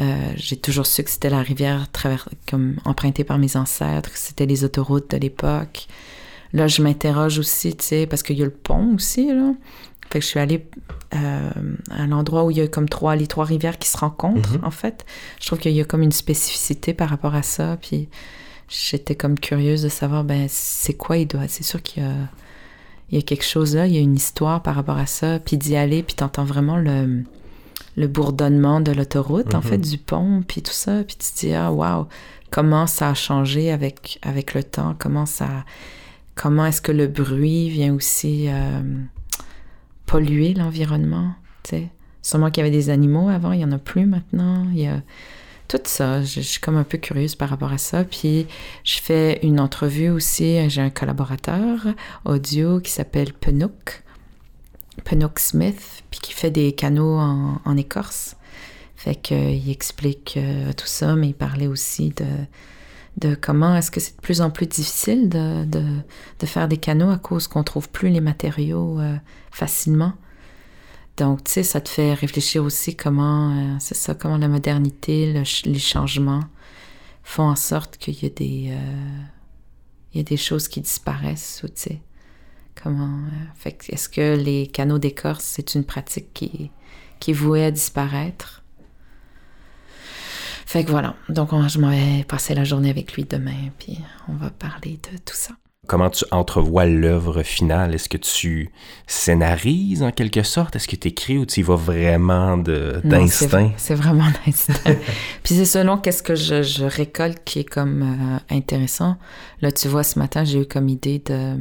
euh, 0.01 0.33
j'ai 0.37 0.57
toujours 0.57 0.87
su 0.87 1.03
que 1.03 1.11
c'était 1.11 1.31
la 1.31 1.43
rivière 1.43 1.87
comme 2.49 2.77
empruntée 2.85 3.25
par 3.25 3.39
mes 3.39 3.57
ancêtres, 3.57 4.11
que 4.11 4.19
c'était 4.19 4.47
les 4.47 4.65
autoroutes 4.65 5.11
de 5.11 5.17
l'époque. 5.19 5.87
Là, 6.53 6.69
je 6.69 6.83
m'interroge 6.83 7.39
aussi, 7.39 7.77
tu 7.77 7.85
sais, 7.85 8.07
parce 8.07 8.23
qu'il 8.23 8.39
y 8.39 8.43
a 8.43 8.47
le 8.47 8.51
pont 8.51 8.95
aussi, 8.95 9.33
là. 9.33 9.53
Fait 10.11 10.19
que 10.19 10.25
je 10.25 10.31
suis 10.31 10.41
allée 10.41 10.67
euh, 11.15 11.51
à 11.91 12.07
l'endroit 12.07 12.45
où 12.45 12.51
il 12.51 12.57
y 12.57 12.61
a 12.61 12.67
comme 12.67 12.89
trois, 12.89 13.15
les 13.15 13.29
trois 13.29 13.45
rivières 13.45 13.79
qui 13.79 13.89
se 13.89 13.97
rencontrent, 13.97 14.55
mhm. 14.55 14.65
en 14.65 14.71
fait. 14.73 15.05
Je 15.41 15.47
trouve 15.47 15.61
qu'il 15.61 15.73
y 15.73 15.81
a 15.81 15.85
comme 15.85 16.03
une 16.03 16.13
spécificité 16.13 16.95
par 16.95 17.11
rapport 17.11 17.35
à 17.35 17.43
ça. 17.43 17.77
Puis 17.81 18.09
j'étais 18.69 19.15
comme 19.15 19.39
curieuse 19.39 19.83
de 19.83 19.89
savoir, 19.89 20.25
ben, 20.25 20.47
c'est 20.49 20.95
quoi 20.95 21.19
il 21.19 21.27
doit. 21.27 21.47
C'est 21.47 21.63
sûr 21.63 21.81
qu'il 21.81 22.03
y 22.03 22.07
a, 22.07 22.13
il 23.11 23.17
y 23.17 23.19
a 23.19 23.23
quelque 23.23 23.45
chose 23.45 23.77
là, 23.77 23.87
il 23.87 23.95
y 23.95 23.99
a 23.99 24.01
une 24.01 24.15
histoire 24.15 24.63
par 24.63 24.75
rapport 24.75 24.99
à 24.99 25.07
ça. 25.07 25.39
Puis 25.39 25.57
d'y 25.57 25.77
aller, 25.77 26.03
puis 26.03 26.15
t'entends 26.15 26.45
vraiment 26.45 26.77
le, 26.77 27.25
le 27.97 28.09
bourdonnement 28.09 28.81
de 28.81 28.93
l'autoroute, 28.93 29.55
en 29.55 29.63
fait, 29.63 29.79
mhm. 29.79 29.85
du 29.85 29.99
pont, 29.99 30.43
puis 30.47 30.63
tout 30.63 30.73
ça. 30.73 31.03
Puis 31.05 31.17
tu 31.17 31.33
te 31.33 31.39
dis, 31.41 31.55
ah, 31.55 31.73
waouh, 31.73 32.07
comment 32.51 32.87
ça 32.87 33.11
a 33.11 33.15
changé 33.15 33.71
avec, 33.73 34.19
avec 34.23 34.55
le 34.55 34.63
temps, 34.63 34.95
comment 34.99 35.27
ça. 35.27 35.65
Comment 36.37 36.67
est-ce 36.67 36.81
que 36.81 36.93
le 36.93 37.07
bruit 37.07 37.69
vient 37.69 37.95
aussi. 37.95 38.47
Euh, 38.49 38.81
polluer 40.11 40.55
l'environnement, 40.55 41.35
tu 41.63 41.71
sais. 41.71 41.89
Sûrement 42.21 42.51
qu'il 42.51 42.65
y 42.65 42.67
avait 42.67 42.77
des 42.77 42.91
animaux 42.91 43.29
avant, 43.29 43.53
il 43.53 43.59
n'y 43.59 43.65
en 43.65 43.71
a 43.71 43.79
plus 43.79 44.07
maintenant. 44.07 44.67
Il 44.73 44.81
y 44.81 44.89
a 44.89 45.01
tout 45.71 45.81
ça. 45.85 46.23
Je, 46.23 46.41
suis 46.41 46.61
comme 46.61 46.77
un 46.77 46.85
peu 46.85 46.99
curieuse 46.99 47.37
par 47.37 47.49
rapport 47.49 47.73
à 47.73 47.79
ça. 47.79 48.05
Puis 48.05 48.47
je 48.85 48.99
fais 49.01 49.39
une 49.43 49.61
entrevue 49.61 50.11
aussi. 50.11 50.69
J'ai 50.69 50.81
un 50.81 50.91
collaborateur 50.91 51.87
audio 52.25 52.81
qui 52.81 52.91
s'appelle 52.91 53.33
Penook, 53.33 54.03
Penook 55.05 55.39
Smith, 55.39 56.03
puis 56.11 56.21
qui 56.21 56.33
fait 56.33 56.51
des 56.51 56.73
canaux 56.73 57.19
en, 57.19 57.77
écorce. 57.77 58.37
Fait 58.97 59.15
qu'il 59.15 59.71
explique 59.71 60.35
euh, 60.37 60.73
tout 60.75 60.87
ça, 60.87 61.15
mais 61.15 61.29
il 61.29 61.35
parlait 61.35 61.69
aussi 61.69 62.13
de, 63.21 63.35
comment 63.37 63.75
est-ce 63.77 63.91
que 63.91 64.01
c'est 64.01 64.17
de 64.17 64.21
plus 64.21 64.43
en 64.43 64.51
plus 64.51 64.67
difficile 64.67 65.31
de, 65.31 65.65
de, 65.65 66.47
faire 66.47 66.69
des 66.69 66.77
canaux 66.77 67.11
à 67.11 67.17
cause 67.17 67.49
qu'on 67.49 67.63
trouve 67.63 67.89
plus 67.89 68.11
les 68.11 68.21
matériaux 68.21 69.01
euh, 69.01 69.17
facilement. 69.53 70.13
Donc, 71.21 71.45
tu 71.45 71.51
sais, 71.51 71.63
ça 71.63 71.83
te 71.83 71.91
fait 71.91 72.15
réfléchir 72.15 72.65
aussi 72.65 72.97
comment, 72.97 73.51
euh, 73.51 73.77
c'est 73.79 73.95
ça, 73.95 74.15
comment 74.15 74.39
la 74.39 74.49
modernité, 74.49 75.35
les 75.67 75.79
changements 75.79 76.45
font 77.23 77.43
en 77.43 77.57
sorte 77.57 77.99
qu'il 77.99 78.23
y 78.23 78.25
a 78.25 78.31
des, 78.31 78.69
euh, 78.71 79.23
il 80.15 80.17
y 80.17 80.21
a 80.21 80.25
des 80.25 80.39
choses 80.39 80.67
qui 80.67 80.81
disparaissent, 80.81 81.61
tu 81.63 81.73
sais. 81.75 82.01
Comment, 82.83 83.21
fait 83.55 83.85
est-ce 83.91 84.09
que 84.09 84.35
les 84.35 84.67
canaux 84.67 84.99
d'écorce, 84.99 85.45
c'est 85.45 85.75
une 85.75 85.85
pratique 85.85 86.33
qui, 86.33 86.71
qui 87.19 87.33
est 87.33 87.35
vouée 87.35 87.67
à 87.67 87.71
disparaître? 87.71 88.63
Fait 90.65 90.85
que 90.85 90.91
voilà. 90.91 91.17
Donc, 91.29 91.51
je 91.69 91.79
m'en 91.79 91.91
vais 91.91 92.25
passer 92.25 92.55
la 92.55 92.65
journée 92.65 92.89
avec 92.89 93.13
lui 93.13 93.25
demain, 93.25 93.69
puis 93.79 93.99
on 94.27 94.37
va 94.37 94.49
parler 94.49 94.99
de 95.13 95.19
tout 95.19 95.35
ça. 95.35 95.53
Comment 95.91 96.09
tu 96.09 96.25
entrevois 96.31 96.87
l'œuvre 96.87 97.43
finale? 97.43 97.97
Est-ce 97.97 98.09
que 98.09 98.17
tu 98.17 98.71
scénarises 99.09 100.05
en 100.05 100.13
quelque 100.13 100.45
sorte? 100.45 100.77
Est-ce 100.77 100.87
que 100.87 100.95
tu 100.95 101.09
écris 101.09 101.37
ou 101.37 101.47
tu 101.47 101.59
y 101.59 101.63
vas 101.65 101.75
vraiment 101.75 102.57
d'instinct? 102.57 103.73
C'est 103.77 103.97
vraiment 103.97 104.29
d'instinct. 104.47 104.95
puis 105.43 105.57
c'est 105.57 105.65
selon 105.65 105.99
qu'est-ce 105.99 106.23
que 106.23 106.37
je, 106.37 106.85
récolte 106.85 107.43
qui 107.45 107.59
est 107.59 107.69
comme 107.69 108.03
euh, 108.03 108.55
intéressant. 108.55 109.17
Là, 109.63 109.73
tu 109.73 109.89
vois, 109.89 110.05
ce 110.05 110.21
matin, 110.21 110.45
j'ai 110.45 110.61
eu 110.61 110.65
comme 110.65 110.89
idée 110.89 111.21
de 111.27 111.57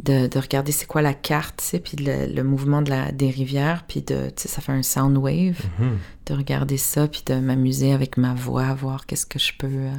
de, 0.00 0.38
regarder 0.38 0.70
c'est 0.70 0.86
quoi 0.86 1.02
la 1.02 1.14
carte, 1.14 1.56
tu 1.58 1.64
sais, 1.64 1.80
puis 1.80 1.96
le, 1.96 2.42
mouvement 2.44 2.80
de 2.80 2.90
la, 2.90 3.10
des 3.10 3.30
rivières, 3.30 3.84
puis 3.88 4.02
de, 4.02 4.30
tu 4.36 4.42
sais, 4.42 4.48
ça 4.48 4.60
fait 4.60 4.72
un 4.72 4.84
sound 4.84 5.16
wave, 5.16 5.60
mhm. 5.80 5.98
de 6.26 6.34
regarder 6.34 6.76
ça, 6.76 7.08
puis 7.08 7.22
de 7.26 7.34
m'amuser 7.34 7.92
avec 7.92 8.16
ma 8.18 8.34
voix, 8.34 8.72
voir 8.74 9.06
qu'est-ce 9.06 9.26
que 9.26 9.40
je 9.40 9.52
peux, 9.58 9.66
euh, 9.66 9.92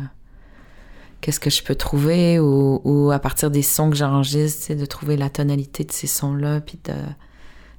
qu'est-ce 1.26 1.40
que 1.40 1.50
je 1.50 1.64
peux 1.64 1.74
trouver, 1.74 2.38
ou, 2.40 2.82
ou, 2.84 3.10
à 3.10 3.18
partir 3.18 3.50
des 3.50 3.64
sons 3.64 3.90
que 3.90 3.96
j'enregistre, 3.96 4.76
de 4.76 4.86
trouver 4.86 5.18
la 5.18 5.32
tonalité 5.32 5.84
de 5.84 5.92
ces 5.92 6.06
sons-là, 6.06 6.62
puis 6.62 6.78
de, 6.84 6.94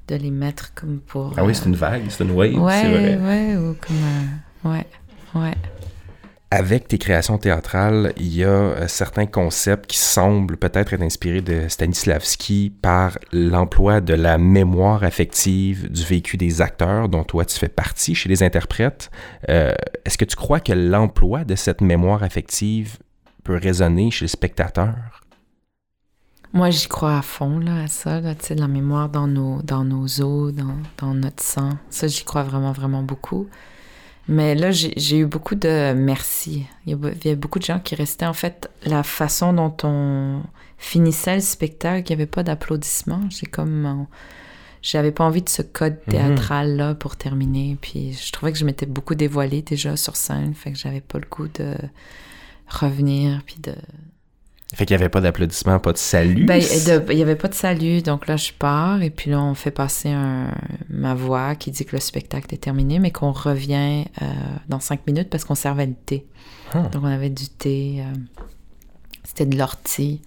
de 0.08 0.20
les 0.20 0.32
mettre 0.32 0.74
comme 0.74 0.98
pour... 0.98 1.32
Ah 1.36 1.44
oui, 1.44 1.54
c'est 1.54 1.66
une 1.66 1.76
vague, 1.76 2.02
c'est 2.08 2.24
une 2.24 2.32
wave, 2.32 2.58
ouais, 2.58 2.72
c'est 2.82 2.88
vrai. 2.88 3.16
Ouais, 3.16 3.56
ou 3.56 3.76
comme... 3.80 3.96
Euh, 4.64 4.68
ouais, 4.70 4.86
ouais 5.36 5.54
avec 6.50 6.88
tes 6.88 6.98
créations 6.98 7.38
théâtrales, 7.38 8.12
il 8.16 8.34
y 8.34 8.44
a 8.44 8.48
euh, 8.48 8.88
certains 8.88 9.26
concepts 9.26 9.90
qui 9.90 9.98
semblent 9.98 10.56
peut-être 10.56 10.92
être 10.92 11.02
inspirés 11.02 11.40
de 11.40 11.68
Stanislavski 11.68 12.72
par 12.80 13.18
l'emploi 13.32 14.00
de 14.00 14.14
la 14.14 14.38
mémoire 14.38 15.02
affective 15.02 15.90
du 15.90 16.04
vécu 16.04 16.36
des 16.36 16.62
acteurs 16.62 17.08
dont 17.08 17.24
toi 17.24 17.44
tu 17.44 17.58
fais 17.58 17.68
partie 17.68 18.14
chez 18.14 18.28
les 18.28 18.44
interprètes. 18.44 19.10
Euh, 19.48 19.74
est-ce 20.04 20.16
que 20.16 20.24
tu 20.24 20.36
crois 20.36 20.60
que 20.60 20.72
l'emploi 20.72 21.44
de 21.44 21.56
cette 21.56 21.80
mémoire 21.80 22.22
affective 22.22 22.98
peut 23.46 23.58
résonner 23.62 24.10
chez 24.10 24.24
le 24.24 24.28
spectateur? 24.28 25.22
Moi, 26.52 26.70
j'y 26.70 26.88
crois 26.88 27.18
à 27.18 27.22
fond 27.22 27.58
là, 27.58 27.82
à 27.82 27.86
ça, 27.86 28.20
là, 28.20 28.34
la 28.50 28.68
mémoire 28.68 29.08
dans 29.08 29.26
nos, 29.26 29.62
dans 29.62 29.84
nos 29.84 30.20
os, 30.20 30.52
dans, 30.52 30.76
dans 30.98 31.14
notre 31.14 31.42
sang. 31.42 31.70
Ça, 31.90 32.08
j'y 32.08 32.24
crois 32.24 32.42
vraiment, 32.42 32.72
vraiment 32.72 33.02
beaucoup. 33.02 33.46
Mais 34.28 34.54
là, 34.54 34.70
j'ai 34.72 35.18
eu 35.18 35.26
beaucoup 35.26 35.54
de 35.54 35.92
merci. 35.92 36.66
Il 36.86 36.98
y, 37.24 37.30
a, 37.30 37.34
beaucoup 37.36 37.60
de 37.60 37.64
gens 37.64 37.78
qui 37.78 37.94
restaient. 37.94 38.26
En 38.26 38.32
fait, 38.32 38.68
la 38.84 39.04
façon 39.04 39.52
dont 39.52 39.76
on 39.84 40.42
finissait 40.78 41.36
le 41.36 41.40
spectacle, 41.40 42.10
il 42.10 42.16
n'y 42.16 42.22
avait 42.22 42.30
pas 42.30 42.42
d'applaudissements. 42.42 43.22
J'ai 43.30 43.46
comme. 43.46 44.06
J'avais 44.82 45.12
pas 45.12 45.24
envie 45.24 45.42
de 45.42 45.48
ce 45.48 45.62
code 45.62 45.98
mhm. 46.06 46.12
théâtral-là 46.12 46.94
pour 46.94 47.16
terminer. 47.16 47.76
Puis 47.80 48.14
je 48.14 48.32
trouvais 48.32 48.52
que 48.52 48.58
je 48.58 48.64
m'étais 48.64 48.86
beaucoup 48.86 49.14
dévoilée 49.14 49.62
déjà 49.62 49.96
sur 49.96 50.16
scène. 50.16 50.54
Fait 50.54 50.72
que 50.72 50.78
j'avais 50.78 51.00
pas 51.00 51.18
le 51.18 51.26
goût 51.30 51.48
de 51.48 51.74
revenir. 52.68 53.42
Puis 53.46 53.56
de. 53.60 53.74
Fait 54.74 54.84
qu'il 54.84 54.96
n'y 54.96 55.02
avait 55.02 55.08
pas 55.08 55.20
d'applaudissements, 55.20 55.78
pas 55.78 55.92
de 55.92 55.98
salut. 55.98 56.44
Ben, 56.44 56.60
il 56.60 57.16
n'y 57.16 57.22
avait 57.22 57.36
pas 57.36 57.48
de 57.48 57.54
salut, 57.54 58.02
donc 58.02 58.26
là, 58.26 58.36
je 58.36 58.52
pars, 58.52 59.00
et 59.00 59.10
puis 59.10 59.30
là, 59.30 59.40
on 59.40 59.54
fait 59.54 59.70
passer 59.70 60.12
ma 60.90 61.14
voix 61.14 61.54
qui 61.54 61.70
dit 61.70 61.84
que 61.84 61.94
le 61.94 62.00
spectacle 62.00 62.52
est 62.52 62.58
terminé, 62.58 62.98
mais 62.98 63.12
qu'on 63.12 63.30
revient 63.30 64.04
euh, 64.20 64.26
dans 64.68 64.80
cinq 64.80 65.06
minutes 65.06 65.30
parce 65.30 65.44
qu'on 65.44 65.54
servait 65.54 65.86
le 65.86 65.94
thé. 65.94 66.26
Ah. 66.74 66.82
Donc, 66.88 67.04
on 67.04 67.06
avait 67.06 67.30
du 67.30 67.48
thé, 67.48 68.02
euh, 68.02 68.18
c'était 69.22 69.46
de 69.46 69.56
l'ortie. 69.56 70.20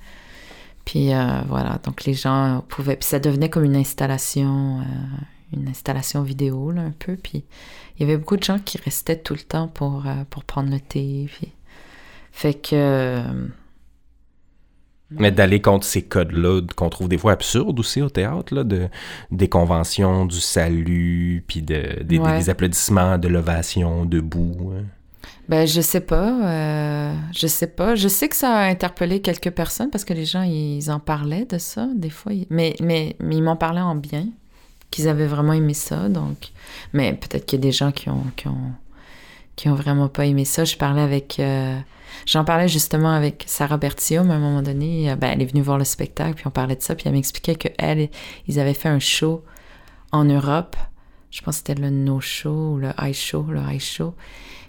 Puis 0.86 1.13
euh, 1.13 1.41
voilà, 1.48 1.79
donc 1.84 2.05
les 2.05 2.13
gens 2.13 2.63
pouvaient. 2.69 2.96
Puis 2.96 3.10
ça 3.10 3.19
devenait 3.19 3.50
comme 3.50 3.65
une 3.65 3.75
installation, 3.75 4.81
une 5.53 5.67
installation 5.67 6.24
vidéo, 6.24 6.72
là, 6.72 6.81
un 6.81 6.93
peu. 6.98 7.17
Puis 7.17 7.43
il 7.98 8.01
y 8.01 8.03
avait 8.03 8.17
beaucoup 8.17 8.38
de 8.38 8.43
gens 8.43 8.58
qui 8.58 8.77
restaient 8.77 9.19
tout 9.19 9.34
le 9.34 9.41
temps 9.41 9.67
pour, 9.67 10.05
pour 10.29 10.46
prendre 10.46 10.72
le 10.72 10.79
thé. 10.79 11.29
Puis... 11.31 11.51
Fait 12.39 12.53
que 12.53 13.22
mais 15.12 15.31
d'aller 15.31 15.62
contre 15.62 15.86
ces 15.86 16.03
codes-là 16.03 16.62
qu'on 16.77 16.89
trouve 16.89 17.10
des 17.10 17.17
fois 17.17 17.34
absurdes 17.34 17.77
aussi 17.79 18.01
au 18.01 18.10
théâtre, 18.10 18.55
là, 18.55 18.63
de, 18.63 18.88
des 19.31 19.50
conventions 19.50 20.25
du 20.25 20.39
salut, 20.39 21.43
puis 21.48 21.62
de, 21.62 22.01
des, 22.03 22.50
applaudissements, 22.50 23.17
de 23.17 23.27
l'ovation 23.27 24.05
debout. 24.05 24.72
Hein. 24.74 24.84
Ben, 25.50 25.67
je 25.67 25.81
sais 25.81 26.00
pas. 26.00 26.29
Euh, 26.48 27.13
je 27.36 27.48
sais 27.48 27.67
pas. 27.67 27.96
Je 27.96 28.08
sais 28.08 28.29
que 28.29 28.38
ça 28.38 28.55
a 28.55 28.69
interpellé 28.69 29.19
quelques 29.19 29.51
personnes 29.51 29.89
parce 29.89 30.05
que 30.05 30.13
les 30.13 30.25
gens, 30.25 30.43
ils 30.43 30.89
en 30.91 31.00
parlaient 31.00 31.46
de 31.46 31.58
ça, 31.58 31.89
des 31.93 32.12
fois. 32.12 32.31
Mais, 32.50 32.75
mais, 32.79 33.17
mais 33.19 33.36
ils 33.36 33.43
m'en 33.43 33.58
parlaient 33.58 33.81
en 33.81 33.96
bien, 33.96 34.27
qu'ils 34.91 35.10
avaient 35.10 35.27
vraiment 35.27 35.53
aimé 35.53 35.74
ça. 35.74 36.08
Donc... 36.08 36.51
Mais 36.93 37.13
peut-être 37.13 37.46
qu'il 37.46 37.60
y 37.60 37.62
a 37.62 37.63
des 37.63 37.72
gens 37.72 37.91
qui 37.91 38.10
ont, 38.10 38.24
qui 38.38 38.48
ont, 38.48 38.74
qui 39.60 39.68
ont 39.68 39.75
vraiment 39.75 40.08
pas 40.08 40.25
aimé 40.25 40.46
ça. 40.46 40.63
Je 40.63 40.78
parlais 40.78 41.01
avec. 41.01 41.38
Euh, 41.39 41.78
J'en 42.25 42.46
parlais 42.46 42.70
justement 42.70 43.13
avec 43.13 43.44
Sarah 43.46 43.78
Bertium 43.78 44.32
à 44.32 44.36
un 44.36 44.39
moment 44.39 44.62
donné. 44.62 45.12
Euh, 45.12 45.18
ben, 45.18 45.32
elle 45.34 45.42
est 45.42 45.46
venue 45.46 45.62
voir 45.62 45.78
le 45.78 45.84
spectacle, 45.84 46.36
puis 46.36 46.48
on 46.48 46.50
parlait 46.50 46.78
de 46.78 46.82
ça, 46.82 46.96
puis 46.96 47.04
elle 47.08 47.13
m'expliquait 47.13 47.56
qu'elle, 47.56 48.10
ils 48.48 48.60
avaient 48.60 48.74
fait 48.74 48.88
un 48.88 49.00
show 49.00 49.44
en 50.13 50.24
Europe. 50.24 50.78
Je 51.30 51.42
pense 51.42 51.56
que 51.60 51.68
c'était 51.68 51.82
le 51.82 51.89
No 51.89 52.22
Show 52.22 52.74
ou 52.74 52.78
le 52.78 52.92
High 53.01 53.13
Show, 53.13 53.48
le 53.50 53.60
High 53.60 53.82
Show. 53.82 54.16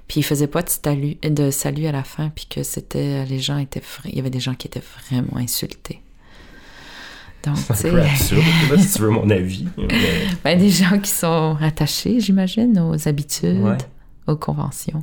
Puis 0.09 0.21
ils 0.21 0.23
faisaient 0.25 0.49
pas 0.49 0.63
de 0.63 0.69
salut, 0.69 1.15
de 1.23 1.53
salut 1.53 1.87
à 1.87 1.93
la 1.93 2.03
fin, 2.03 2.31
puis 2.31 2.47
que 2.51 2.65
c'était 2.65 3.25
les 3.27 3.39
gens 3.39 3.59
étaient 3.59 3.83
il 4.07 4.17
y 4.17 4.19
avait 4.19 4.29
des 4.29 4.41
gens 4.41 4.55
qui 4.55 4.67
étaient 4.67 4.83
vraiment 5.09 5.37
insultés. 5.37 6.03
Donc, 7.45 7.57
c'est 7.75 7.91
un 7.91 7.93
peu 7.93 8.03
absurde, 8.03 8.45
si 8.77 8.93
tu 8.93 9.03
veux 9.03 9.11
mon 9.11 9.31
avis. 9.31 9.67
Ben, 10.45 10.59
des 10.59 10.69
gens 10.69 10.99
qui 10.99 11.11
sont 11.11 11.57
attachés, 11.63 12.19
j'imagine, 12.19 12.77
aux 12.81 13.09
habitudes, 13.09 13.79
aux 14.27 14.37
conventions. 14.37 15.03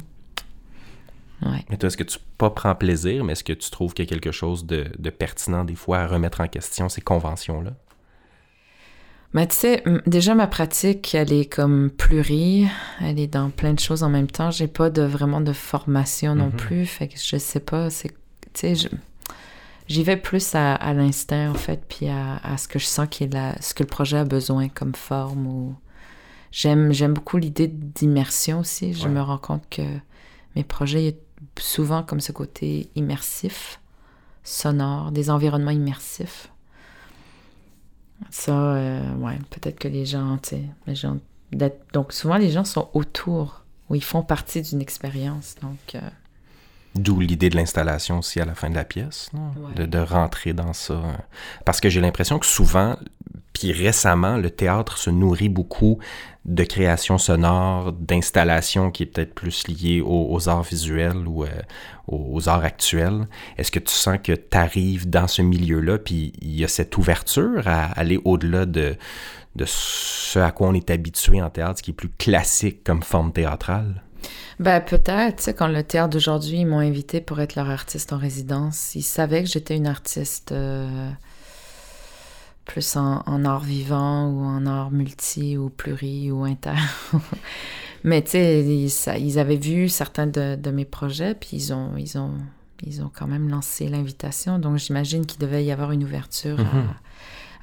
Mais 1.42 1.78
toi, 1.78 1.88
est-ce 1.88 1.98
que 1.98 2.04
tu 2.04 2.18
pas 2.38 2.50
prends 2.50 2.76
plaisir, 2.76 3.24
mais 3.24 3.34
est-ce 3.34 3.44
que 3.44 3.54
tu 3.54 3.70
trouves 3.70 3.94
qu'il 3.94 4.06
y 4.06 4.08
a 4.08 4.10
quelque 4.10 4.32
chose 4.32 4.66
de, 4.66 5.10
pertinent 5.10 5.64
des 5.64 5.76
fois 5.76 6.00
à 6.00 6.08
remettre 6.08 6.42
en 6.42 6.48
question 6.48 6.90
ces 6.90 7.02
conventions-là? 7.02 7.72
Mais 9.34 9.46
tu 9.46 9.56
sais, 9.56 9.84
déjà 10.08 10.34
ma 10.36 10.48
pratique, 10.48 11.14
elle 11.14 11.34
est 11.34 11.46
comme 11.46 11.92
plurie, 11.92 12.68
elle 13.02 13.20
est 13.20 13.28
dans 13.28 13.50
plein 13.50 13.74
de 13.74 13.80
choses 13.80 14.02
en 14.02 14.10
même 14.10 14.28
temps. 14.28 14.52
J'ai 14.52 14.68
pas 14.68 14.90
de 14.90 15.02
vraiment 15.02 15.42
de 15.42 15.54
formation 15.54 16.34
non 16.34 16.48
mm-hmm. 16.48 16.56
plus, 16.56 16.86
fait 16.86 17.08
que 17.10 17.20
je 17.20 17.38
sais 17.38 17.60
pas. 17.60 17.90
C'est, 17.90 18.14
tu 18.54 18.76
sais, 18.76 18.90
j'y 19.88 20.04
vais 20.04 20.18
plus 20.18 20.56
à, 20.56 20.94
l'instinct 20.94 21.52
en 21.52 21.56
fait, 21.56 21.84
puis 21.88 22.08
à, 22.10 22.58
ce 22.58 22.68
que 22.68 22.80
je 22.80 22.86
sens 22.86 23.08
qui 23.10 23.26
est 23.26 23.34
la, 23.34 23.62
ce 23.62 23.74
que 23.74 23.84
le 23.84 23.88
projet 23.88 24.18
a 24.18 24.26
besoin 24.26 24.70
comme 24.70 24.96
forme. 24.96 25.46
Ou 25.46 25.76
j'aime, 26.52 26.92
j'aime 26.92 27.14
beaucoup 27.14 27.38
l'idée 27.38 27.68
d'immersion 27.68 28.60
aussi. 28.60 28.94
Je 28.94 29.08
me 29.08 29.22
rends 29.22 29.38
compte 29.38 29.64
que 29.70 29.84
mes 30.56 30.64
projets 30.64 31.18
souvent 31.60 32.04
comme 32.04 32.20
ce 32.20 32.32
côté 32.32 32.90
immersif, 32.96 33.80
sonore, 34.44 35.12
des 35.12 35.30
environnements 35.30 35.72
immersifs. 35.72 36.50
Ça, 38.32 38.52
euh, 38.54 39.16
ouais, 39.16 39.38
peut-être 39.50 39.80
que 39.80 39.88
les 39.88 40.06
gens, 40.06 40.38
tu 40.38 40.50
sais, 40.50 40.64
les 40.88 40.96
gens, 40.96 41.18
donc 41.94 42.14
souvent 42.14 42.38
les 42.38 42.50
gens 42.50 42.66
sont 42.66 42.90
autour 42.94 43.64
ou 43.90 43.96
ils 43.96 44.04
font 44.04 44.24
partie 44.24 44.62
d'une 44.62 44.82
expérience, 44.82 45.56
donc. 45.62 45.96
Euh, 45.96 46.10
D'où 46.96 47.20
l'idée 47.20 47.50
de 47.50 47.56
l'installation 47.56 48.20
aussi 48.20 48.40
à 48.40 48.46
la 48.46 48.56
fin 48.56 48.72
de 48.72 48.76
la 48.76 48.84
pièce, 48.84 49.30
de, 49.76 49.86
de, 49.86 50.00
rentrer 50.00 50.54
dans 50.54 50.74
ça. 50.74 51.00
Parce 51.64 51.80
que 51.80 51.90
j'ai 51.90 52.02
l'impression 52.02 52.40
que 52.40 52.46
souvent, 52.46 52.98
puis 53.58 53.72
récemment, 53.72 54.38
le 54.38 54.52
théâtre 54.52 54.98
se 54.98 55.10
nourrit 55.10 55.50
beaucoup 55.50 55.98
de 56.46 56.64
création 56.64 57.18
sonore, 57.18 57.92
d'installation 57.92 58.92
qui 58.92 59.04
est 59.04 59.06
peut-être 59.08 59.34
plus 59.34 59.68
liée 59.68 60.02
aux, 60.02 60.48
arts 60.48 60.64
visuels 60.64 61.28
ou 61.28 61.44
euh, 61.44 61.50
aux 62.08 62.48
arts 62.48 62.64
actuels. 62.64 63.28
Est-ce 63.58 63.72
que 63.72 63.80
tu 63.80 63.94
sens 63.94 64.18
que 64.24 64.32
tu 64.32 64.58
arrives 64.58 65.10
dans 65.10 65.28
ce 65.28 65.42
milieu-là, 65.42 65.98
puis 65.98 66.34
il 66.42 66.58
y 66.58 66.64
a 66.64 66.68
cette 66.68 66.98
ouverture 66.98 67.68
à 67.68 67.86
aller 67.86 68.20
au-delà 68.24 68.66
de, 68.66 68.96
ce 69.66 70.40
à 70.40 70.52
quoi 70.52 70.68
on 70.68 70.74
est 70.74 70.92
habitué 70.92 71.42
en 71.42 71.50
théâtre, 71.50 71.80
ce 71.80 71.84
qui 71.84 71.92
est 71.92 71.96
plus 71.96 72.12
classique 72.18 72.84
comme 72.84 73.04
forme 73.04 73.34
théâtrale? 73.34 74.04
Ben 74.60 74.82
peut-être, 74.82 75.50
quand 75.52 75.68
le 75.68 75.84
théâtre 75.84 76.10
d'aujourd'hui, 76.10 76.60
ils 76.60 76.66
m'ont 76.66 76.80
invité 76.80 77.22
pour 77.22 77.42
être 77.42 77.56
leur 77.56 77.70
artiste 77.70 78.14
en 78.14 78.18
résidence, 78.18 78.96
ils 78.96 79.04
savaient 79.04 79.44
que 79.44 79.50
j'étais 79.50 79.76
une 79.76 79.88
artiste 79.88 80.52
euh, 80.52 81.10
plus 82.68 82.98
en, 82.98 83.46
art 83.46 83.62
vivant 83.64 84.30
ou 84.30 84.44
en 84.44 84.66
art 84.68 84.92
multi 84.92 85.58
ou 85.58 85.70
pluri 85.70 86.32
ou 86.32 86.44
inter. 86.44 86.76
Mais 88.04 88.22
tu 88.22 88.32
sais, 88.32 89.20
ils, 89.20 89.40
avaient 89.40 89.56
vu 89.56 89.90
certains 89.90 90.28
de, 90.28 90.70
mes 90.72 90.86
projets, 90.86 91.34
puis 91.34 91.50
ils 91.54 91.74
ont, 91.74 91.96
ils 91.98 92.18
ont, 92.18 92.34
ils 92.84 93.02
ont 93.02 93.12
quand 93.12 93.26
même 93.26 93.50
lancé 93.50 93.88
l'invitation. 93.88 94.60
Donc 94.60 94.78
j'imagine 94.78 95.26
qu'il 95.26 95.40
devait 95.40 95.66
y 95.66 95.72
avoir 95.72 95.92
une 95.92 96.04
ouverture 96.04 96.60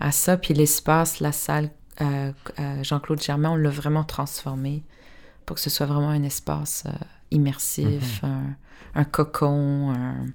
à, 0.00 0.06
mhm. 0.06 0.12
ça. 0.12 0.36
Puis 0.36 0.54
l'espace, 0.54 1.20
la 1.20 1.32
salle, 1.32 1.70
euh, 2.00 2.32
euh, 2.58 2.82
Jean-Claude 2.82 3.22
Germain, 3.22 3.50
on 3.50 3.56
l'a 3.56 3.70
vraiment 3.70 4.04
transformé 4.04 4.82
pour 5.46 5.56
que 5.56 5.62
ce 5.62 5.70
soit 5.70 5.86
vraiment 5.86 6.10
un 6.10 6.22
espace 6.22 6.84
euh, 6.86 6.92
immersif, 7.30 8.22
mhm. 8.22 8.54
un, 8.94 9.04
cocon, 9.04 9.92
un, 9.92 10.26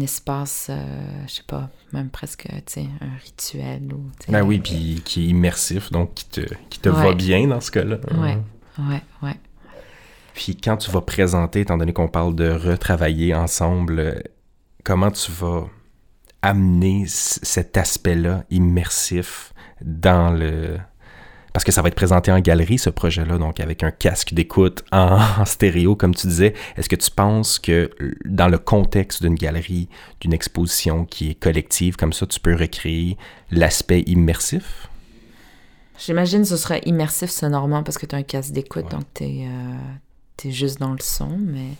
espace, 0.00 0.68
euh, 0.70 1.22
je 1.26 1.34
sais 1.34 1.42
pas, 1.46 1.70
même 1.92 2.10
presque, 2.10 2.48
tu 2.48 2.62
sais, 2.66 2.86
un 3.00 3.16
rituel. 3.24 3.92
Ou, 3.92 4.10
ben 4.28 4.42
oui, 4.42 4.58
puis 4.58 5.02
qui 5.04 5.24
est 5.24 5.28
immersif, 5.28 5.90
donc 5.92 6.14
qui 6.14 6.26
te, 6.26 6.40
qui 6.70 6.80
te 6.80 6.88
va 6.88 7.14
bien 7.14 7.46
dans 7.46 7.60
ce 7.60 7.70
cas-là. 7.70 7.98
Ouais, 8.18 8.38
ouais, 8.78 9.02
ouais. 9.22 9.36
Puis 10.34 10.56
quand 10.56 10.76
tu 10.76 10.90
vas 10.90 11.00
présenter, 11.00 11.60
étant 11.60 11.78
donné 11.78 11.92
qu'on 11.92 12.08
parle 12.08 12.34
de 12.34 12.50
retravailler 12.50 13.34
ensemble, 13.34 14.22
comment 14.84 15.10
tu 15.10 15.32
vas 15.32 15.64
amener 16.42 17.04
cet 17.06 17.76
aspect-là 17.76 18.44
immersif 18.50 19.52
dans 19.80 20.30
le 20.30 20.78
parce 21.56 21.64
que 21.64 21.72
ça 21.72 21.80
va 21.80 21.88
être 21.88 21.94
présenté 21.94 22.30
en 22.30 22.38
galerie, 22.38 22.76
ce 22.76 22.90
projet-là, 22.90 23.38
donc 23.38 23.60
avec 23.60 23.82
un 23.82 23.90
casque 23.90 24.34
d'écoute 24.34 24.84
en, 24.92 25.18
stéréo, 25.46 25.96
comme 25.96 26.14
tu 26.14 26.26
disais. 26.26 26.52
Est-ce 26.76 26.86
que 26.86 26.96
tu 26.96 27.10
penses 27.10 27.58
que 27.58 27.90
dans 28.26 28.48
le 28.48 28.58
contexte 28.58 29.22
d'une 29.22 29.36
galerie, 29.36 29.88
d'une 30.20 30.34
exposition 30.34 31.06
qui 31.06 31.30
est 31.30 31.34
collective, 31.34 31.96
comme 31.96 32.12
ça, 32.12 32.26
tu 32.26 32.40
peux 32.40 32.54
recréer 32.54 33.16
l'aspect 33.50 34.02
immersif? 34.02 34.90
J'imagine 35.98 36.42
que 36.42 36.48
ce 36.48 36.58
serait 36.58 36.82
immersif 36.84 37.30
sonorement 37.30 37.82
parce 37.82 37.96
que 37.96 38.04
tu 38.04 38.14
as 38.14 38.18
un 38.18 38.22
casque 38.22 38.52
d'écoute, 38.52 38.90
donc 38.90 39.04
tu 39.14 39.24
es, 39.24 39.48
euh, 39.48 40.50
juste 40.50 40.78
dans 40.78 40.92
le 40.92 41.00
son, 41.00 41.38
mais... 41.38 41.70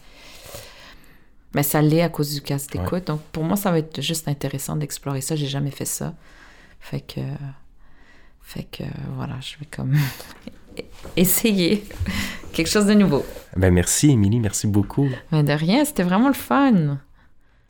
Mais 1.55 1.63
ça 1.63 1.83
l'est 1.83 2.01
à 2.01 2.09
cause 2.09 2.33
du 2.33 2.41
casque 2.41 2.73
d'écoute. 2.73 3.09
Donc 3.09 3.21
pour 3.31 3.45
moi, 3.45 3.59
ça 3.59 3.71
va 3.71 3.81
être 3.81 4.01
juste 4.01 4.27
intéressant 4.27 4.75
d'explorer 4.75 5.21
ça. 5.21 5.37
J'ai 5.37 5.49
jamais 5.49 5.71
fait 5.71 5.85
ça. 5.85 6.15
Fait 6.81 7.03
que... 7.03 7.21
Fait 8.49 8.63
que 8.63 8.85
voilà, 9.17 9.35
je 9.41 9.59
vais 9.59 9.67
comme 9.67 9.97
essayer 11.17 11.83
quelque 12.53 12.69
chose 12.71 12.87
de 12.87 12.95
nouveau. 12.95 13.27
Ben 13.57 13.75
merci, 13.75 14.11
Émilie, 14.11 14.39
merci 14.39 14.69
beaucoup. 14.69 15.09
Ben 15.33 15.43
de 15.43 15.53
rien, 15.53 15.85
c'était 15.85 16.05
vraiment 16.05 16.29
le 16.29 16.35
fun. 16.35 16.99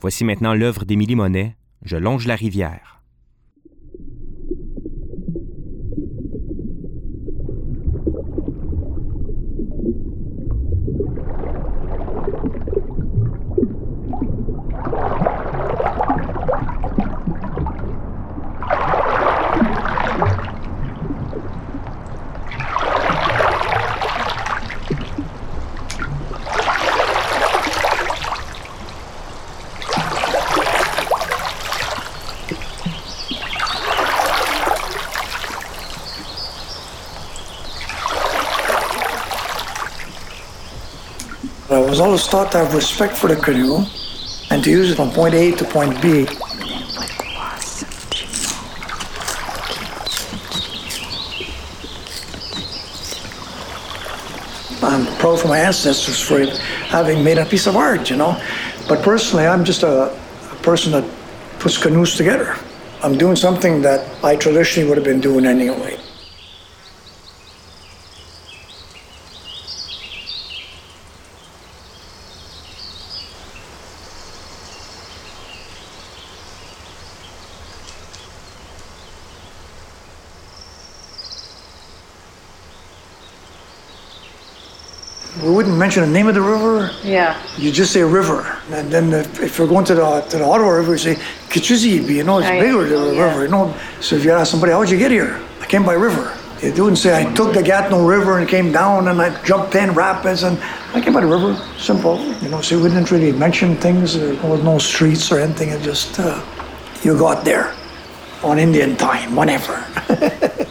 Voici 0.01 0.23
maintenant 0.23 0.53
l'œuvre 0.53 0.85
d'Émilie 0.85 1.15
Monet, 1.15 1.55
Je 1.81 1.97
longe 1.97 2.27
la 2.27 2.35
rivière. 2.35 2.96
Was 41.97 42.05
always 42.05 42.27
taught 42.27 42.51
to 42.51 42.59
have 42.59 42.75
respect 42.75 43.17
for 43.17 43.27
the 43.27 43.35
canoe 43.35 43.83
and 44.51 44.63
to 44.63 44.69
use 44.69 44.91
it 44.91 44.95
from 44.97 45.09
point 45.09 45.33
A 45.33 45.51
to 45.53 45.65
point 45.65 45.99
B. 45.99 46.27
I'm 54.83 55.07
proud 55.17 55.39
for 55.39 55.47
my 55.47 55.57
ancestors 55.57 56.21
for 56.21 56.45
having 56.85 57.23
made 57.23 57.39
a 57.39 57.45
piece 57.45 57.65
of 57.65 57.75
art, 57.75 58.11
you 58.11 58.15
know. 58.15 58.39
But 58.87 59.01
personally, 59.01 59.47
I'm 59.47 59.65
just 59.65 59.81
a, 59.81 60.15
a 60.51 60.55
person 60.61 60.91
that 60.91 61.03
puts 61.57 61.81
canoes 61.81 62.15
together. 62.15 62.55
I'm 63.01 63.17
doing 63.17 63.35
something 63.35 63.81
that 63.81 64.05
I 64.23 64.35
traditionally 64.35 64.87
would 64.87 64.99
have 64.99 65.05
been 65.05 65.19
doing 65.19 65.47
anyway. 65.47 65.97
we 85.47 85.53
wouldn't 85.53 85.76
mention 85.87 86.03
the 86.03 86.19
name 86.19 86.27
of 86.27 86.35
the 86.35 86.41
river. 86.41 86.91
Yeah. 87.01 87.41
You 87.57 87.71
just 87.71 87.93
say 87.93 88.03
river, 88.03 88.59
and 88.71 88.91
then 88.91 89.13
if, 89.13 89.41
if 89.41 89.57
you're 89.57 89.69
going 89.69 89.85
to 89.85 89.95
the 89.95 90.21
to 90.31 90.37
the 90.37 90.43
Ottawa 90.43 90.71
River, 90.71 90.91
you 90.91 90.97
say 90.97 91.15
Kichizibi. 91.47 92.15
You 92.15 92.25
know, 92.25 92.39
it's 92.39 92.49
bigger 92.49 92.83
than 92.83 93.07
the 93.07 93.15
yeah. 93.15 93.27
river. 93.27 93.43
You 93.43 93.51
know, 93.51 93.73
so 94.01 94.17
if 94.17 94.25
you 94.25 94.31
ask 94.31 94.51
somebody, 94.51 94.73
how'd 94.73 94.89
you 94.89 94.97
get 94.97 95.11
here? 95.11 95.39
I 95.61 95.65
came 95.65 95.85
by 95.85 95.93
river. 95.93 96.37
They 96.59 96.71
wouldn't 96.71 96.97
say 96.97 97.15
I 97.15 97.31
took 97.35 97.53
the 97.53 97.63
Gatineau 97.63 98.05
River 98.05 98.39
and 98.39 98.49
came 98.49 98.69
down 98.73 99.07
and 99.07 99.21
I 99.21 99.29
jumped 99.45 99.71
ten 99.71 99.93
rapids 99.93 100.43
and 100.43 100.59
I 100.93 100.99
came 100.99 101.13
by 101.13 101.21
the 101.21 101.27
river. 101.27 101.55
Simple, 101.77 102.19
you 102.43 102.49
know. 102.49 102.59
So 102.59 102.83
we 102.83 102.89
didn't 102.89 103.09
really 103.09 103.31
mention 103.31 103.77
things. 103.77 104.19
There 104.19 104.35
was 104.43 104.61
no 104.63 104.77
streets 104.79 105.31
or 105.31 105.39
anything. 105.39 105.69
It 105.69 105.81
just 105.83 106.19
uh, 106.19 106.43
you 107.01 107.17
got 107.17 107.45
there 107.45 107.73
on 108.43 108.59
Indian 108.59 108.97
time, 108.97 109.37
whenever. 109.37 109.75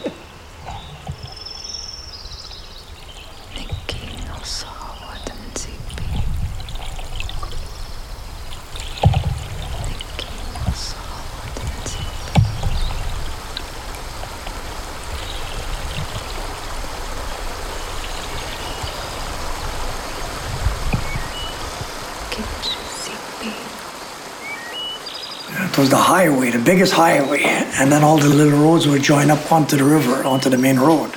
was 25.87 25.90
the 25.92 25.96
highway, 25.96 26.51
the 26.51 26.59
biggest 26.59 26.92
highway, 26.92 27.42
and 27.79 27.92
then 27.92 28.03
all 28.03 28.18
the 28.18 28.29
little 28.29 28.59
roads 28.59 28.88
would 28.88 29.03
join 29.03 29.31
up 29.31 29.53
onto 29.53 29.77
the 29.77 29.85
river, 29.85 30.25
onto 30.25 30.51
the 30.51 30.59
main 30.59 30.81
road. 30.81 31.11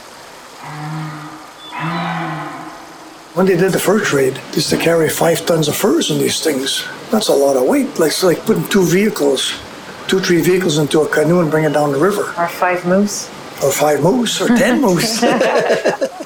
When 3.34 3.48
they 3.48 3.58
did 3.58 3.72
the 3.72 3.80
fur 3.80 4.00
trade, 4.00 4.36
they 4.36 4.58
used 4.62 4.70
to 4.70 4.78
carry 4.78 5.10
five 5.10 5.44
tons 5.48 5.68
of 5.70 5.76
furs 5.76 6.12
in 6.12 6.20
these 6.20 6.44
things. 6.44 6.86
That's 7.10 7.30
a 7.30 7.34
lot 7.34 7.56
of 7.58 7.64
weight. 7.64 7.98
Like, 7.98 8.12
it's 8.12 8.22
like 8.22 8.46
putting 8.46 8.68
two 8.70 8.84
vehicles, 8.84 9.54
two, 10.08 10.20
three 10.20 10.42
vehicles 10.42 10.78
into 10.78 11.02
a 11.02 11.08
canoe 11.10 11.40
and 11.42 11.50
bring 11.50 11.64
it 11.64 11.74
down 11.74 11.92
the 11.92 11.98
river. 12.00 12.32
Or 12.38 12.48
five 12.48 12.86
moose. 12.86 13.28
Or 13.64 13.72
five 13.72 14.04
moose, 14.04 14.40
or 14.40 14.50
ten 14.50 14.82
moose. 14.86 15.24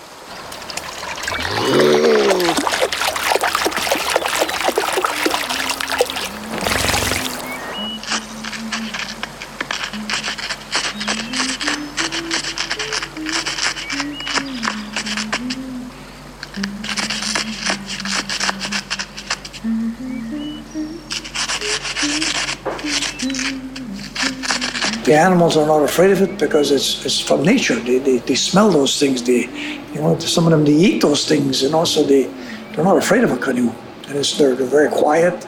the 25.03 25.13
animals 25.13 25.57
are 25.57 25.65
not 25.67 25.83
afraid 25.83 26.11
of 26.11 26.21
it 26.21 26.37
because 26.39 26.71
it's, 26.71 27.05
it's 27.05 27.19
from 27.19 27.43
nature. 27.43 27.75
They, 27.75 27.99
they, 27.99 28.17
they 28.19 28.35
smell 28.35 28.71
those 28.71 28.99
things. 28.99 29.21
They, 29.23 29.47
you 29.93 30.01
know, 30.01 30.17
some 30.19 30.45
of 30.45 30.51
them 30.51 30.63
they 30.63 30.73
eat 30.73 31.01
those 31.01 31.27
things, 31.27 31.63
and 31.63 31.75
also 31.75 32.03
they 32.03 32.23
they're 32.71 32.83
not 32.83 32.97
afraid 32.97 33.23
of 33.23 33.31
a 33.31 33.37
canoe. 33.37 33.71
And 34.07 34.17
it's, 34.17 34.37
they're, 34.37 34.55
they're 34.55 34.67
very 34.67 34.89
quiet, 34.89 35.47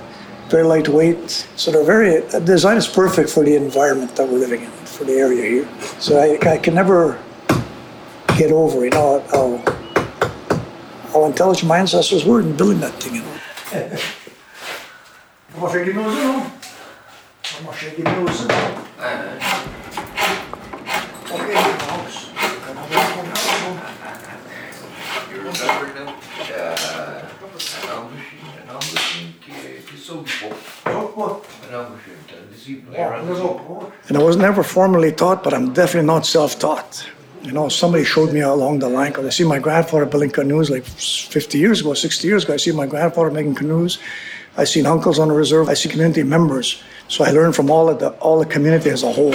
very 0.49 0.63
lightweight. 0.63 1.29
So 1.55 1.71
they're 1.71 1.83
very 1.83 2.21
the 2.21 2.39
design 2.39 2.77
is 2.77 2.87
perfect 2.87 3.29
for 3.29 3.43
the 3.43 3.55
environment 3.55 4.15
that 4.15 4.27
we're 4.27 4.39
living 4.39 4.63
in, 4.63 4.71
for 4.71 5.05
the 5.05 5.13
area 5.13 5.43
here. 5.43 5.69
So 5.99 6.19
I, 6.19 6.37
I 6.49 6.57
can 6.57 6.75
never 6.75 7.21
get 8.37 8.51
over, 8.51 8.83
you 8.83 8.91
know, 8.91 9.21
how, 9.31 9.57
how 11.11 11.25
intelligent 11.25 11.69
my 11.69 11.79
ancestors 11.79 12.25
were 12.25 12.41
in 12.41 12.55
building 12.57 12.81
that 12.81 12.93
thing. 12.95 13.15
You 13.15 13.21
know. 13.21 13.97
You 17.97 18.74
And 34.07 34.17
I 34.17 34.23
was 34.23 34.37
never 34.37 34.63
formally 34.63 35.11
taught, 35.11 35.43
but 35.43 35.53
I'm 35.53 35.73
definitely 35.73 36.07
not 36.07 36.25
self-taught. 36.25 37.07
You 37.41 37.51
know, 37.51 37.69
somebody 37.69 38.03
showed 38.03 38.33
me 38.33 38.41
along 38.41 38.79
the 38.79 38.89
line 38.89 39.11
because 39.11 39.25
I 39.25 39.29
see 39.29 39.43
my 39.43 39.59
grandfather 39.59 40.05
building 40.05 40.31
canoes 40.31 40.69
like 40.69 40.83
50 40.83 41.57
years 41.57 41.81
ago, 41.81 41.93
60 41.93 42.27
years 42.27 42.43
ago. 42.43 42.53
I 42.53 42.57
see 42.57 42.71
my 42.71 42.87
grandfather 42.87 43.29
making 43.29 43.55
canoes. 43.55 43.99
I 44.57 44.63
seen 44.63 44.85
uncles 44.85 45.19
on 45.19 45.27
the 45.27 45.33
reserve. 45.33 45.69
I 45.69 45.75
see 45.75 45.89
community 45.89 46.23
members. 46.23 46.81
So 47.07 47.23
I 47.23 47.31
learned 47.31 47.55
from 47.55 47.69
all 47.69 47.89
of 47.89 47.99
the 47.99 48.09
all 48.19 48.39
the 48.39 48.45
community 48.45 48.89
as 48.89 49.03
a 49.03 49.11
whole. 49.11 49.31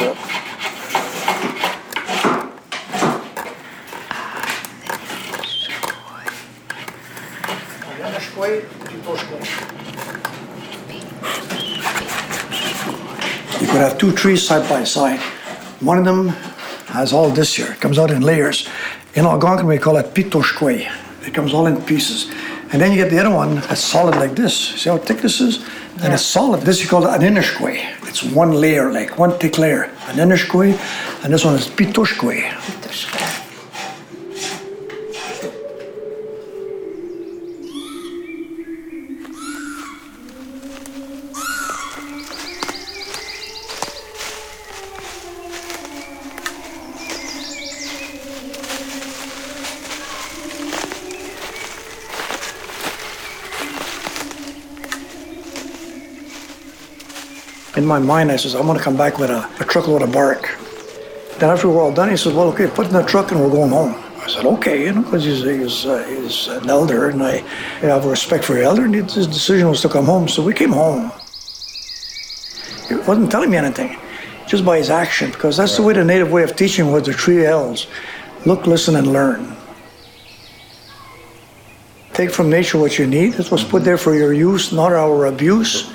You 13.60 13.66
could 13.66 13.82
have 13.82 13.98
two 14.10 14.16
trees 14.16 14.46
side 14.46 14.68
by 14.68 14.84
side. 14.84 15.20
One 15.80 15.98
of 15.98 16.04
them 16.04 16.28
has 16.88 17.12
all 17.12 17.30
this 17.30 17.54
here. 17.54 17.72
It 17.72 17.80
comes 17.80 17.98
out 17.98 18.10
in 18.10 18.22
layers. 18.22 18.68
In 19.14 19.24
Algonquin, 19.24 19.66
we 19.66 19.78
call 19.78 19.96
it 19.98 20.14
pitoshkwe. 20.14 21.26
It 21.26 21.34
comes 21.34 21.54
all 21.54 21.66
in 21.66 21.80
pieces. 21.82 22.30
And 22.72 22.80
then 22.80 22.92
you 22.92 22.96
get 22.96 23.10
the 23.10 23.18
other 23.18 23.34
one 23.34 23.56
that's 23.56 23.80
solid 23.80 24.16
like 24.16 24.34
this. 24.34 24.56
See 24.56 24.90
how 24.90 24.98
thick 24.98 25.18
this 25.18 25.40
is? 25.40 25.58
And 25.94 26.04
yeah. 26.04 26.14
it's 26.14 26.22
solid. 26.22 26.62
This 26.62 26.82
you 26.82 26.88
call 26.88 27.06
an 27.06 27.20
inishkwe. 27.20 28.08
It's 28.08 28.22
one 28.22 28.52
layer, 28.52 28.92
like 28.92 29.18
one 29.18 29.38
thick 29.38 29.58
layer. 29.58 29.84
An 30.08 30.16
inishkwe, 30.16 30.76
and 31.24 31.32
this 31.32 31.44
one 31.44 31.54
is 31.54 31.68
pitoshkwe. 31.68 33.29
In 57.80 57.86
my 57.86 57.98
mind, 57.98 58.30
I 58.30 58.36
says, 58.36 58.54
I'm 58.54 58.66
going 58.66 58.76
to 58.76 58.84
come 58.84 58.96
back 58.96 59.18
with 59.18 59.30
a, 59.30 59.48
a 59.58 59.64
truckload 59.64 60.02
of 60.02 60.12
bark. 60.12 60.42
Then 61.38 61.48
after 61.48 61.66
we're 61.66 61.80
all 61.80 61.92
done, 61.92 62.10
he 62.10 62.16
says, 62.16 62.34
well, 62.34 62.48
okay, 62.48 62.66
put 62.68 62.86
in 62.88 62.92
the 62.92 63.02
truck 63.02 63.32
and 63.32 63.40
we're 63.40 63.48
going 63.48 63.70
home. 63.70 63.94
I 64.18 64.26
said, 64.28 64.44
okay, 64.44 64.84
you 64.84 64.92
know, 64.92 65.00
because 65.02 65.24
he's, 65.24 65.42
he's, 65.42 65.86
uh, 65.86 66.04
he's 66.04 66.48
an 66.48 66.68
elder 66.68 67.08
and 67.08 67.22
I 67.22 67.38
have 67.80 68.04
respect 68.04 68.44
for 68.44 68.52
the 68.52 68.64
elder 68.64 68.84
and 68.84 68.94
his 68.94 69.26
decision 69.26 69.68
was 69.70 69.80
to 69.80 69.88
come 69.88 70.04
home. 70.04 70.28
So 70.28 70.42
we 70.42 70.52
came 70.52 70.72
home. 70.72 71.10
He 72.86 72.96
wasn't 72.96 73.30
telling 73.30 73.50
me 73.50 73.56
anything, 73.56 73.96
just 74.46 74.62
by 74.62 74.76
his 74.76 74.90
action, 74.90 75.30
because 75.30 75.56
that's 75.56 75.72
right. 75.72 75.76
the 75.78 75.82
way 75.84 75.94
the 75.94 76.04
native 76.04 76.30
way 76.30 76.42
of 76.42 76.54
teaching 76.56 76.92
was 76.92 77.04
the 77.04 77.14
three 77.14 77.46
L's. 77.46 77.86
Look, 78.44 78.66
listen, 78.66 78.96
and 78.96 79.06
learn. 79.06 79.56
Take 82.12 82.30
from 82.30 82.50
nature 82.50 82.76
what 82.76 82.98
you 82.98 83.06
need. 83.06 83.36
It 83.36 83.50
was 83.50 83.64
put 83.64 83.84
there 83.84 83.96
for 83.96 84.14
your 84.14 84.34
use, 84.34 84.70
not 84.70 84.92
our 84.92 85.26
abuse. 85.26 85.90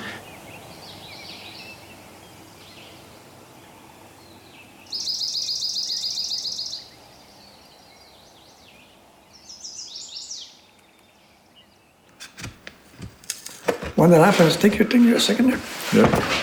When 13.96 14.10
that 14.10 14.24
happens, 14.24 14.56
take 14.56 14.78
your 14.78 14.86
thing 14.86 15.06
a 15.12 15.20
second 15.20 15.50
there. 15.50 15.60
Yeah. 15.94 16.42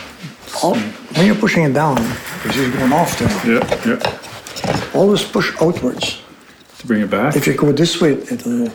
All, 0.61 0.75
when 0.75 1.25
you're 1.25 1.35
pushing 1.35 1.63
it 1.63 1.73
down, 1.73 1.95
because 1.95 2.57
you're 2.57 2.71
going 2.71 2.91
off 2.91 3.17
there. 3.17 3.29
Yeah, 3.47 3.87
yeah. 3.87 4.89
Always 4.93 5.23
push 5.23 5.53
outwards. 5.61 6.21
To 6.79 6.87
bring 6.87 7.01
it 7.01 7.09
back? 7.09 7.35
If 7.35 7.47
you 7.47 7.55
go 7.55 7.71
this 7.71 8.01
way, 8.01 8.13
it'll, 8.13 8.69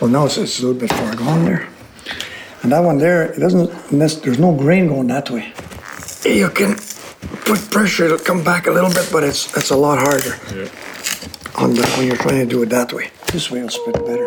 well, 0.00 0.10
now 0.10 0.26
it's, 0.26 0.36
it's 0.38 0.60
a 0.60 0.66
little 0.66 0.78
bit 0.80 0.90
far 0.90 1.14
gone 1.16 1.44
there. 1.44 1.68
And 2.62 2.72
that 2.72 2.80
one 2.80 2.98
there, 2.98 3.32
it 3.32 3.38
doesn't, 3.38 3.70
there's 3.90 4.38
no 4.38 4.52
grain 4.54 4.88
going 4.88 5.06
that 5.06 5.30
way. 5.30 5.52
You 6.24 6.50
can 6.50 6.76
put 7.44 7.60
pressure, 7.70 8.06
it'll 8.06 8.18
come 8.18 8.42
back 8.42 8.66
a 8.66 8.72
little 8.72 8.90
bit, 8.90 9.08
but 9.12 9.22
it's, 9.22 9.56
it's 9.56 9.70
a 9.70 9.76
lot 9.76 9.98
harder 9.98 10.36
yeah. 10.52 10.68
on 11.54 11.74
the, 11.74 11.86
when 11.96 12.08
you're 12.08 12.16
trying 12.16 12.40
to 12.40 12.46
do 12.46 12.62
it 12.62 12.70
that 12.70 12.92
way. 12.92 13.10
This 13.32 13.50
way 13.50 13.62
will 13.62 13.68
spit 13.68 13.94
better. 14.04 14.25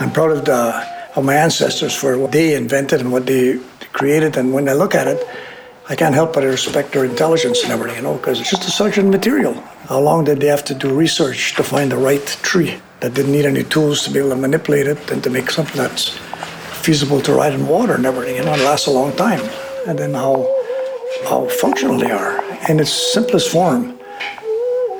I'm 0.00 0.10
proud 0.10 0.30
of, 0.30 0.46
the, 0.46 1.12
of 1.14 1.26
my 1.26 1.34
ancestors 1.34 1.94
for 1.94 2.16
what 2.16 2.32
they 2.32 2.54
invented 2.54 3.02
and 3.02 3.12
what 3.12 3.26
they 3.26 3.60
created. 3.92 4.38
And 4.38 4.54
when 4.54 4.66
I 4.66 4.72
look 4.72 4.94
at 4.94 5.06
it, 5.06 5.22
I 5.90 5.94
can't 5.94 6.14
help 6.14 6.32
but 6.32 6.42
respect 6.42 6.92
their 6.92 7.04
intelligence 7.04 7.62
and 7.62 7.70
everything, 7.70 7.96
you 7.96 8.02
know, 8.02 8.16
because 8.16 8.40
it's 8.40 8.48
just 8.48 8.66
a 8.66 8.70
certain 8.70 9.10
material. 9.10 9.52
How 9.90 10.00
long 10.00 10.24
did 10.24 10.40
they 10.40 10.46
have 10.46 10.64
to 10.66 10.74
do 10.74 10.94
research 10.94 11.54
to 11.56 11.62
find 11.62 11.92
the 11.92 11.98
right 11.98 12.24
tree 12.42 12.80
that 13.00 13.12
didn't 13.12 13.32
need 13.32 13.44
any 13.44 13.62
tools 13.62 14.02
to 14.04 14.10
be 14.10 14.20
able 14.20 14.30
to 14.30 14.36
manipulate 14.36 14.86
it 14.86 15.10
and 15.10 15.22
to 15.22 15.28
make 15.28 15.50
something 15.50 15.76
that's 15.76 16.16
feasible 16.80 17.20
to 17.20 17.34
ride 17.34 17.52
in 17.52 17.66
water 17.66 17.92
and 17.92 18.06
everything, 18.06 18.36
you 18.36 18.44
know, 18.44 18.54
and 18.54 18.62
lasts 18.62 18.86
a 18.86 18.90
long 18.90 19.14
time. 19.16 19.42
And 19.86 19.98
then 19.98 20.14
how 20.14 20.48
how 21.28 21.46
functional 21.48 21.98
they 21.98 22.10
are 22.10 22.40
in 22.70 22.80
its 22.80 23.12
simplest 23.12 23.50
form. 23.50 23.98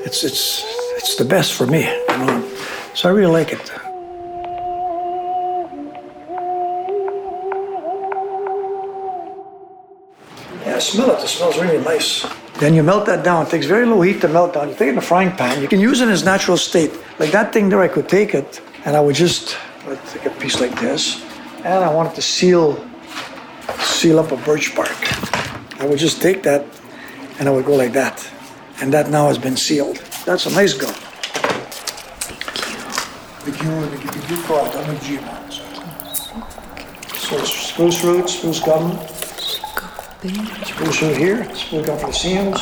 It's 0.04 0.24
it's 0.24 0.62
it's 0.96 1.16
the 1.16 1.24
best 1.24 1.54
for 1.54 1.66
me, 1.66 1.84
you 1.84 2.18
know. 2.18 2.48
So 2.94 3.08
I 3.08 3.12
really 3.12 3.32
like 3.32 3.52
it. 3.52 3.79
Smell 10.92 11.10
it. 11.14 11.22
It 11.24 11.28
smells 11.28 11.56
really 11.58 11.82
nice. 11.92 12.26
Then 12.58 12.74
you 12.74 12.82
melt 12.82 13.06
that 13.06 13.24
down. 13.24 13.46
It 13.46 13.50
takes 13.50 13.66
very 13.66 13.86
low 13.86 14.00
heat 14.02 14.20
to 14.20 14.28
melt 14.28 14.54
down. 14.54 14.68
You 14.68 14.74
take 14.74 14.88
it 14.88 14.96
in 14.96 14.98
a 14.98 15.08
frying 15.12 15.32
pan. 15.32 15.62
You 15.62 15.68
can 15.68 15.80
use 15.80 16.00
it 16.00 16.08
in 16.08 16.12
its 16.12 16.24
natural 16.24 16.56
state. 16.56 16.92
Like 17.18 17.32
that 17.32 17.52
thing 17.52 17.68
there, 17.70 17.80
I 17.80 17.88
could 17.88 18.08
take 18.08 18.34
it 18.34 18.60
and 18.84 18.96
I 18.96 19.00
would 19.00 19.14
just 19.14 19.56
I'd 19.86 20.04
take 20.06 20.26
a 20.26 20.30
piece 20.30 20.60
like 20.60 20.78
this, 20.80 21.24
and 21.64 21.82
I 21.84 21.92
wanted 21.92 22.14
to 22.14 22.22
seal 22.22 22.84
seal 23.78 24.18
up 24.18 24.30
a 24.32 24.36
birch 24.36 24.74
bark. 24.74 25.00
I 25.80 25.86
would 25.86 25.98
just 25.98 26.20
take 26.20 26.42
that, 26.42 26.64
and 27.38 27.48
I 27.48 27.50
would 27.50 27.64
go 27.64 27.74
like 27.74 27.92
that, 27.94 28.28
and 28.80 28.92
that 28.92 29.10
now 29.10 29.28
has 29.28 29.38
been 29.38 29.56
sealed. 29.56 29.96
That's 30.26 30.46
a 30.46 30.50
nice 30.50 30.74
gun. 30.74 30.94
The 33.44 33.52
Q, 33.52 33.70
the 33.86 33.96
Q, 33.96 34.10
the 34.10 34.26
Q 34.26 34.42
called 34.42 34.76
I'm 34.76 34.94
a 34.94 34.98
G 35.00 35.16
man. 35.16 35.50
So 35.50 37.38
it's 37.38 37.50
spruce 37.50 38.04
roots, 38.04 38.38
spruce 38.38 38.60
gum, 38.60 38.98
spruce 40.20 41.02
root 41.02 41.16
here, 41.16 41.54
spruce 41.54 41.86
for 41.86 42.06
the 42.06 42.12
seams, 42.12 42.60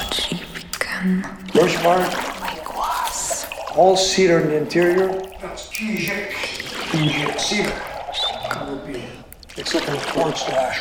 birch 1.53 1.83
bark, 1.83 3.77
all 3.77 3.97
cedar 3.97 4.41
in 4.41 4.49
the 4.49 4.57
interior. 4.57 5.09
That's 5.41 5.69
Kijik. 5.69 6.31
Kijik 6.91 7.41
cedar. 7.41 7.73
It's 9.57 9.75
like 9.75 9.89
a 9.89 9.97
quartz 10.13 10.45
to 10.45 10.55
ash. 10.55 10.81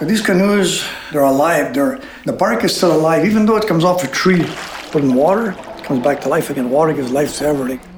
Now, 0.00 0.08
These 0.08 0.22
canoes, 0.22 0.84
they're 1.12 1.22
alive. 1.22 1.72
They're, 1.72 2.00
the 2.24 2.32
bark 2.32 2.64
is 2.64 2.74
still 2.76 2.92
alive, 2.92 3.24
even 3.24 3.46
though 3.46 3.56
it 3.56 3.68
comes 3.68 3.84
off 3.84 4.02
a 4.02 4.08
tree. 4.08 4.44
Put 4.90 5.04
in 5.04 5.14
water, 5.14 5.52
it 5.78 5.84
comes 5.84 6.02
back 6.02 6.20
to 6.22 6.28
life 6.28 6.50
again. 6.50 6.68
Water 6.68 6.92
gives 6.92 7.12
life 7.12 7.36
to 7.38 7.46
everything. 7.46 7.91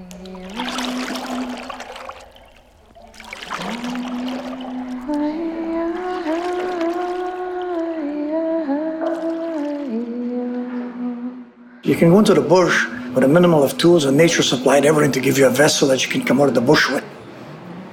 You 11.84 11.94
can 11.94 12.08
go 12.08 12.18
into 12.18 12.32
the 12.32 12.40
bush 12.40 12.86
with 13.14 13.24
a 13.24 13.28
minimal 13.28 13.62
of 13.62 13.76
tools, 13.76 14.06
and 14.06 14.16
nature 14.16 14.42
supplied 14.42 14.86
everything 14.86 15.12
to 15.12 15.20
give 15.20 15.36
you 15.36 15.46
a 15.46 15.50
vessel 15.50 15.86
that 15.88 16.02
you 16.02 16.10
can 16.10 16.24
come 16.24 16.40
out 16.40 16.48
of 16.48 16.54
the 16.54 16.62
bush 16.62 16.88
with. 16.88 17.04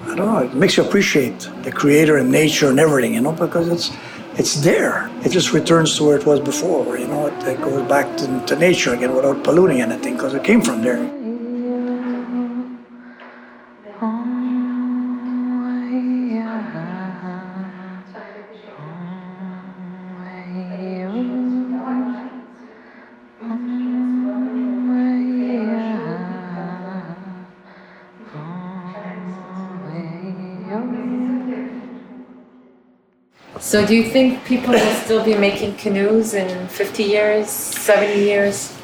I 0.04 0.16
don't 0.16 0.28
know. 0.28 0.38
It 0.38 0.54
makes 0.54 0.78
you 0.78 0.86
appreciate 0.86 1.50
the 1.64 1.74
creator 1.74 2.16
and 2.16 2.32
nature 2.32 2.70
and 2.70 2.80
everything, 2.80 3.14
you 3.16 3.20
know, 3.20 3.34
because 3.34 3.68
it's 3.68 3.92
it's 4.38 4.62
there. 4.62 5.12
It 5.26 5.30
just 5.32 5.52
returns 5.52 5.98
to 5.98 6.06
where 6.06 6.18
it 6.18 6.26
was 6.26 6.40
before, 6.40 6.98
you 6.98 7.08
know. 7.08 7.28
It, 7.28 7.44
it 7.44 7.62
goes 7.62 7.86
back 7.90 8.16
to, 8.20 8.46
to 8.46 8.56
nature 8.56 8.94
again 8.94 9.14
without 9.14 9.44
polluting 9.44 9.82
anything 9.82 10.14
because 10.14 10.34
it 10.34 10.44
came 10.46 10.62
from 10.62 10.82
there. 10.82 11.21
So, 33.72 33.88
do 33.88 33.96
you 33.96 34.04
think 34.04 34.44
people 34.44 34.74
will 34.74 34.96
still 34.96 35.24
be 35.24 35.34
making 35.34 35.76
canoes 35.78 36.34
in 36.34 36.68
50 36.68 37.04
years, 37.04 37.48
70 37.48 38.20
years? 38.20 38.78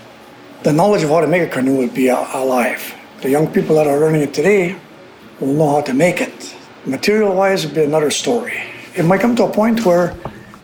The 0.64 0.72
knowledge 0.72 1.04
of 1.04 1.10
how 1.10 1.20
to 1.20 1.28
make 1.28 1.42
a 1.42 1.52
canoe 1.52 1.76
will 1.76 1.90
be 1.90 2.08
alive. 2.08 2.96
The 3.20 3.30
young 3.30 3.48
people 3.52 3.76
that 3.76 3.86
are 3.86 4.00
learning 4.00 4.22
it 4.22 4.34
today 4.34 4.78
will 5.42 5.54
know 5.56 5.72
how 5.72 5.82
to 5.82 5.94
make 5.94 6.22
it. 6.22 6.56
Material 6.86 7.36
wise, 7.36 7.66
it'll 7.66 7.76
be 7.76 7.84
another 7.84 8.10
story. 8.10 8.64
It 8.96 9.04
might 9.04 9.20
come 9.20 9.36
to 9.36 9.44
a 9.44 9.52
point 9.52 9.86
where 9.86 10.16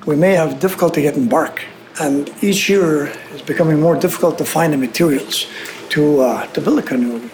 we 0.05 0.15
may 0.15 0.35
have 0.35 0.57
difficulty 0.57 1.01
getting 1.01 1.27
bark, 1.27 1.61
and 1.99 2.31
each 2.41 2.69
year 2.69 3.11
it's 3.33 3.41
becoming 3.41 3.81
more 3.81 3.97
difficult 3.97 4.37
to 4.37 4.45
find 4.45 4.71
the 4.71 4.77
materials 4.77 5.47
to, 5.89 6.21
uh, 6.21 6.47
to 6.53 6.61
build 6.61 6.79
a 6.79 6.81
canoe. 6.81 7.29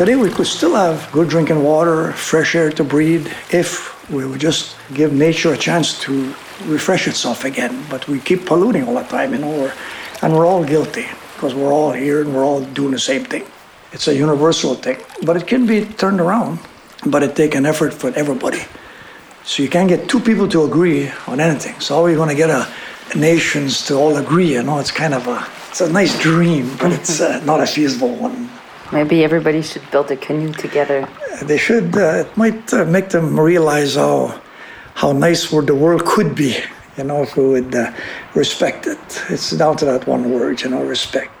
Today 0.00 0.16
we 0.16 0.30
could 0.30 0.46
still 0.46 0.76
have 0.76 1.12
good 1.12 1.28
drinking 1.28 1.62
water, 1.62 2.12
fresh 2.12 2.54
air 2.54 2.70
to 2.72 2.82
breathe 2.82 3.30
if 3.50 3.70
we 4.08 4.24
would 4.24 4.40
just 4.40 4.74
give 4.94 5.12
nature 5.12 5.52
a 5.52 5.58
chance 5.58 6.00
to 6.00 6.34
refresh 6.64 7.06
itself 7.06 7.44
again. 7.44 7.84
But 7.90 8.08
we 8.08 8.18
keep 8.18 8.46
polluting 8.46 8.88
all 8.88 8.94
the 8.94 9.02
time, 9.02 9.34
you 9.34 9.40
know, 9.40 9.50
we're, 9.50 9.74
and 10.22 10.34
we're 10.34 10.46
all 10.46 10.64
guilty 10.64 11.04
because 11.34 11.54
we're 11.54 11.70
all 11.70 11.92
here 11.92 12.22
and 12.22 12.34
we're 12.34 12.46
all 12.46 12.64
doing 12.64 12.92
the 12.92 12.98
same 12.98 13.26
thing. 13.26 13.44
It's 13.92 14.08
a 14.08 14.14
universal 14.14 14.74
thing, 14.74 14.96
but 15.26 15.36
it 15.36 15.46
can 15.46 15.66
be 15.66 15.84
turned 15.84 16.22
around. 16.22 16.60
But 17.04 17.22
it 17.22 17.36
takes 17.36 17.54
an 17.54 17.66
effort 17.66 17.92
for 17.92 18.08
everybody. 18.16 18.62
So 19.44 19.62
you 19.62 19.68
can't 19.68 19.90
get 19.90 20.08
two 20.08 20.20
people 20.20 20.48
to 20.48 20.64
agree 20.64 21.10
on 21.26 21.40
anything. 21.40 21.78
So 21.78 21.96
how 21.96 22.04
are 22.04 22.10
you 22.10 22.16
going 22.16 22.30
to 22.30 22.34
get 22.34 22.48
a, 22.48 22.66
nations 23.18 23.84
to 23.88 23.96
all 23.96 24.16
agree? 24.16 24.54
You 24.54 24.62
know, 24.62 24.78
it's 24.78 24.92
kind 24.92 25.12
of 25.12 25.26
a 25.26 25.46
it's 25.68 25.82
a 25.82 25.92
nice 25.92 26.18
dream, 26.18 26.74
but 26.78 26.90
it's 26.90 27.20
uh, 27.20 27.44
not 27.44 27.60
a 27.60 27.66
feasible 27.66 28.14
one. 28.14 28.48
Maybe 28.92 29.22
everybody 29.22 29.62
should 29.62 29.88
build 29.90 30.10
a 30.10 30.16
canoe 30.16 30.52
together. 30.52 31.08
They 31.42 31.58
should. 31.58 31.96
Uh, 31.96 32.24
it 32.24 32.36
might 32.36 32.72
uh, 32.74 32.84
make 32.84 33.10
them 33.10 33.38
realize 33.38 33.94
how 33.94 34.40
how 34.94 35.12
nice 35.12 35.48
the 35.50 35.74
world 35.74 36.04
could 36.04 36.34
be. 36.34 36.56
You 36.96 37.04
know, 37.04 37.22
if 37.22 37.36
we 37.36 37.48
would 37.48 37.74
uh, 37.74 37.92
respect 38.34 38.86
it. 38.86 38.98
It's 39.28 39.52
down 39.52 39.76
to 39.78 39.84
that 39.86 40.06
one 40.06 40.32
word. 40.32 40.60
You 40.62 40.70
know, 40.70 40.82
respect. 40.82 41.39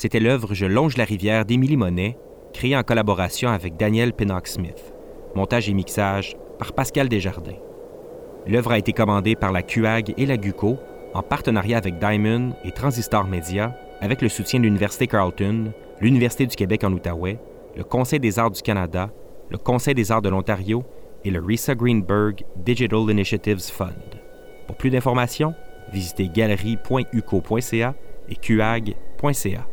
C'était 0.00 0.20
l'œuvre 0.20 0.54
Je 0.54 0.64
longe 0.64 0.96
la 0.96 1.02
rivière 1.02 1.44
d'Émilie 1.44 1.76
Monet, 1.76 2.16
créée 2.52 2.76
en 2.76 2.84
collaboration 2.84 3.48
avec 3.48 3.76
Daniel 3.76 4.12
Pinnock-Smith. 4.12 4.94
Montage 5.34 5.68
et 5.68 5.72
mixage 5.72 6.36
par 6.56 6.72
Pascal 6.72 7.08
Desjardins. 7.08 7.58
L'œuvre 8.46 8.70
a 8.70 8.78
été 8.78 8.92
commandée 8.92 9.34
par 9.34 9.50
la 9.50 9.62
QAG 9.62 10.14
et 10.16 10.24
la 10.24 10.36
GUCO 10.36 10.78
en 11.14 11.22
partenariat 11.24 11.78
avec 11.78 11.98
Diamond 11.98 12.54
et 12.62 12.70
Transistor 12.70 13.26
Media, 13.26 13.76
avec 14.00 14.22
le 14.22 14.28
soutien 14.28 14.60
de 14.60 14.66
l'Université 14.66 15.08
Carleton, 15.08 15.72
l'Université 16.00 16.46
du 16.46 16.54
Québec 16.54 16.84
en 16.84 16.92
Outaouais, 16.92 17.40
le 17.76 17.82
Conseil 17.82 18.20
des 18.20 18.38
arts 18.38 18.52
du 18.52 18.62
Canada, 18.62 19.10
le 19.50 19.58
Conseil 19.58 19.96
des 19.96 20.12
arts 20.12 20.22
de 20.22 20.28
l'Ontario 20.28 20.84
et 21.24 21.32
le 21.32 21.40
Risa 21.40 21.74
Greenberg 21.74 22.44
Digital 22.54 23.10
Initiatives 23.10 23.62
Fund. 23.62 24.14
Pour 24.68 24.76
plus 24.76 24.90
d'informations, 24.90 25.54
visitez 25.92 26.28
galerie.uco.ca 26.28 27.94
et 28.28 28.36
qag.ca. 28.36 29.66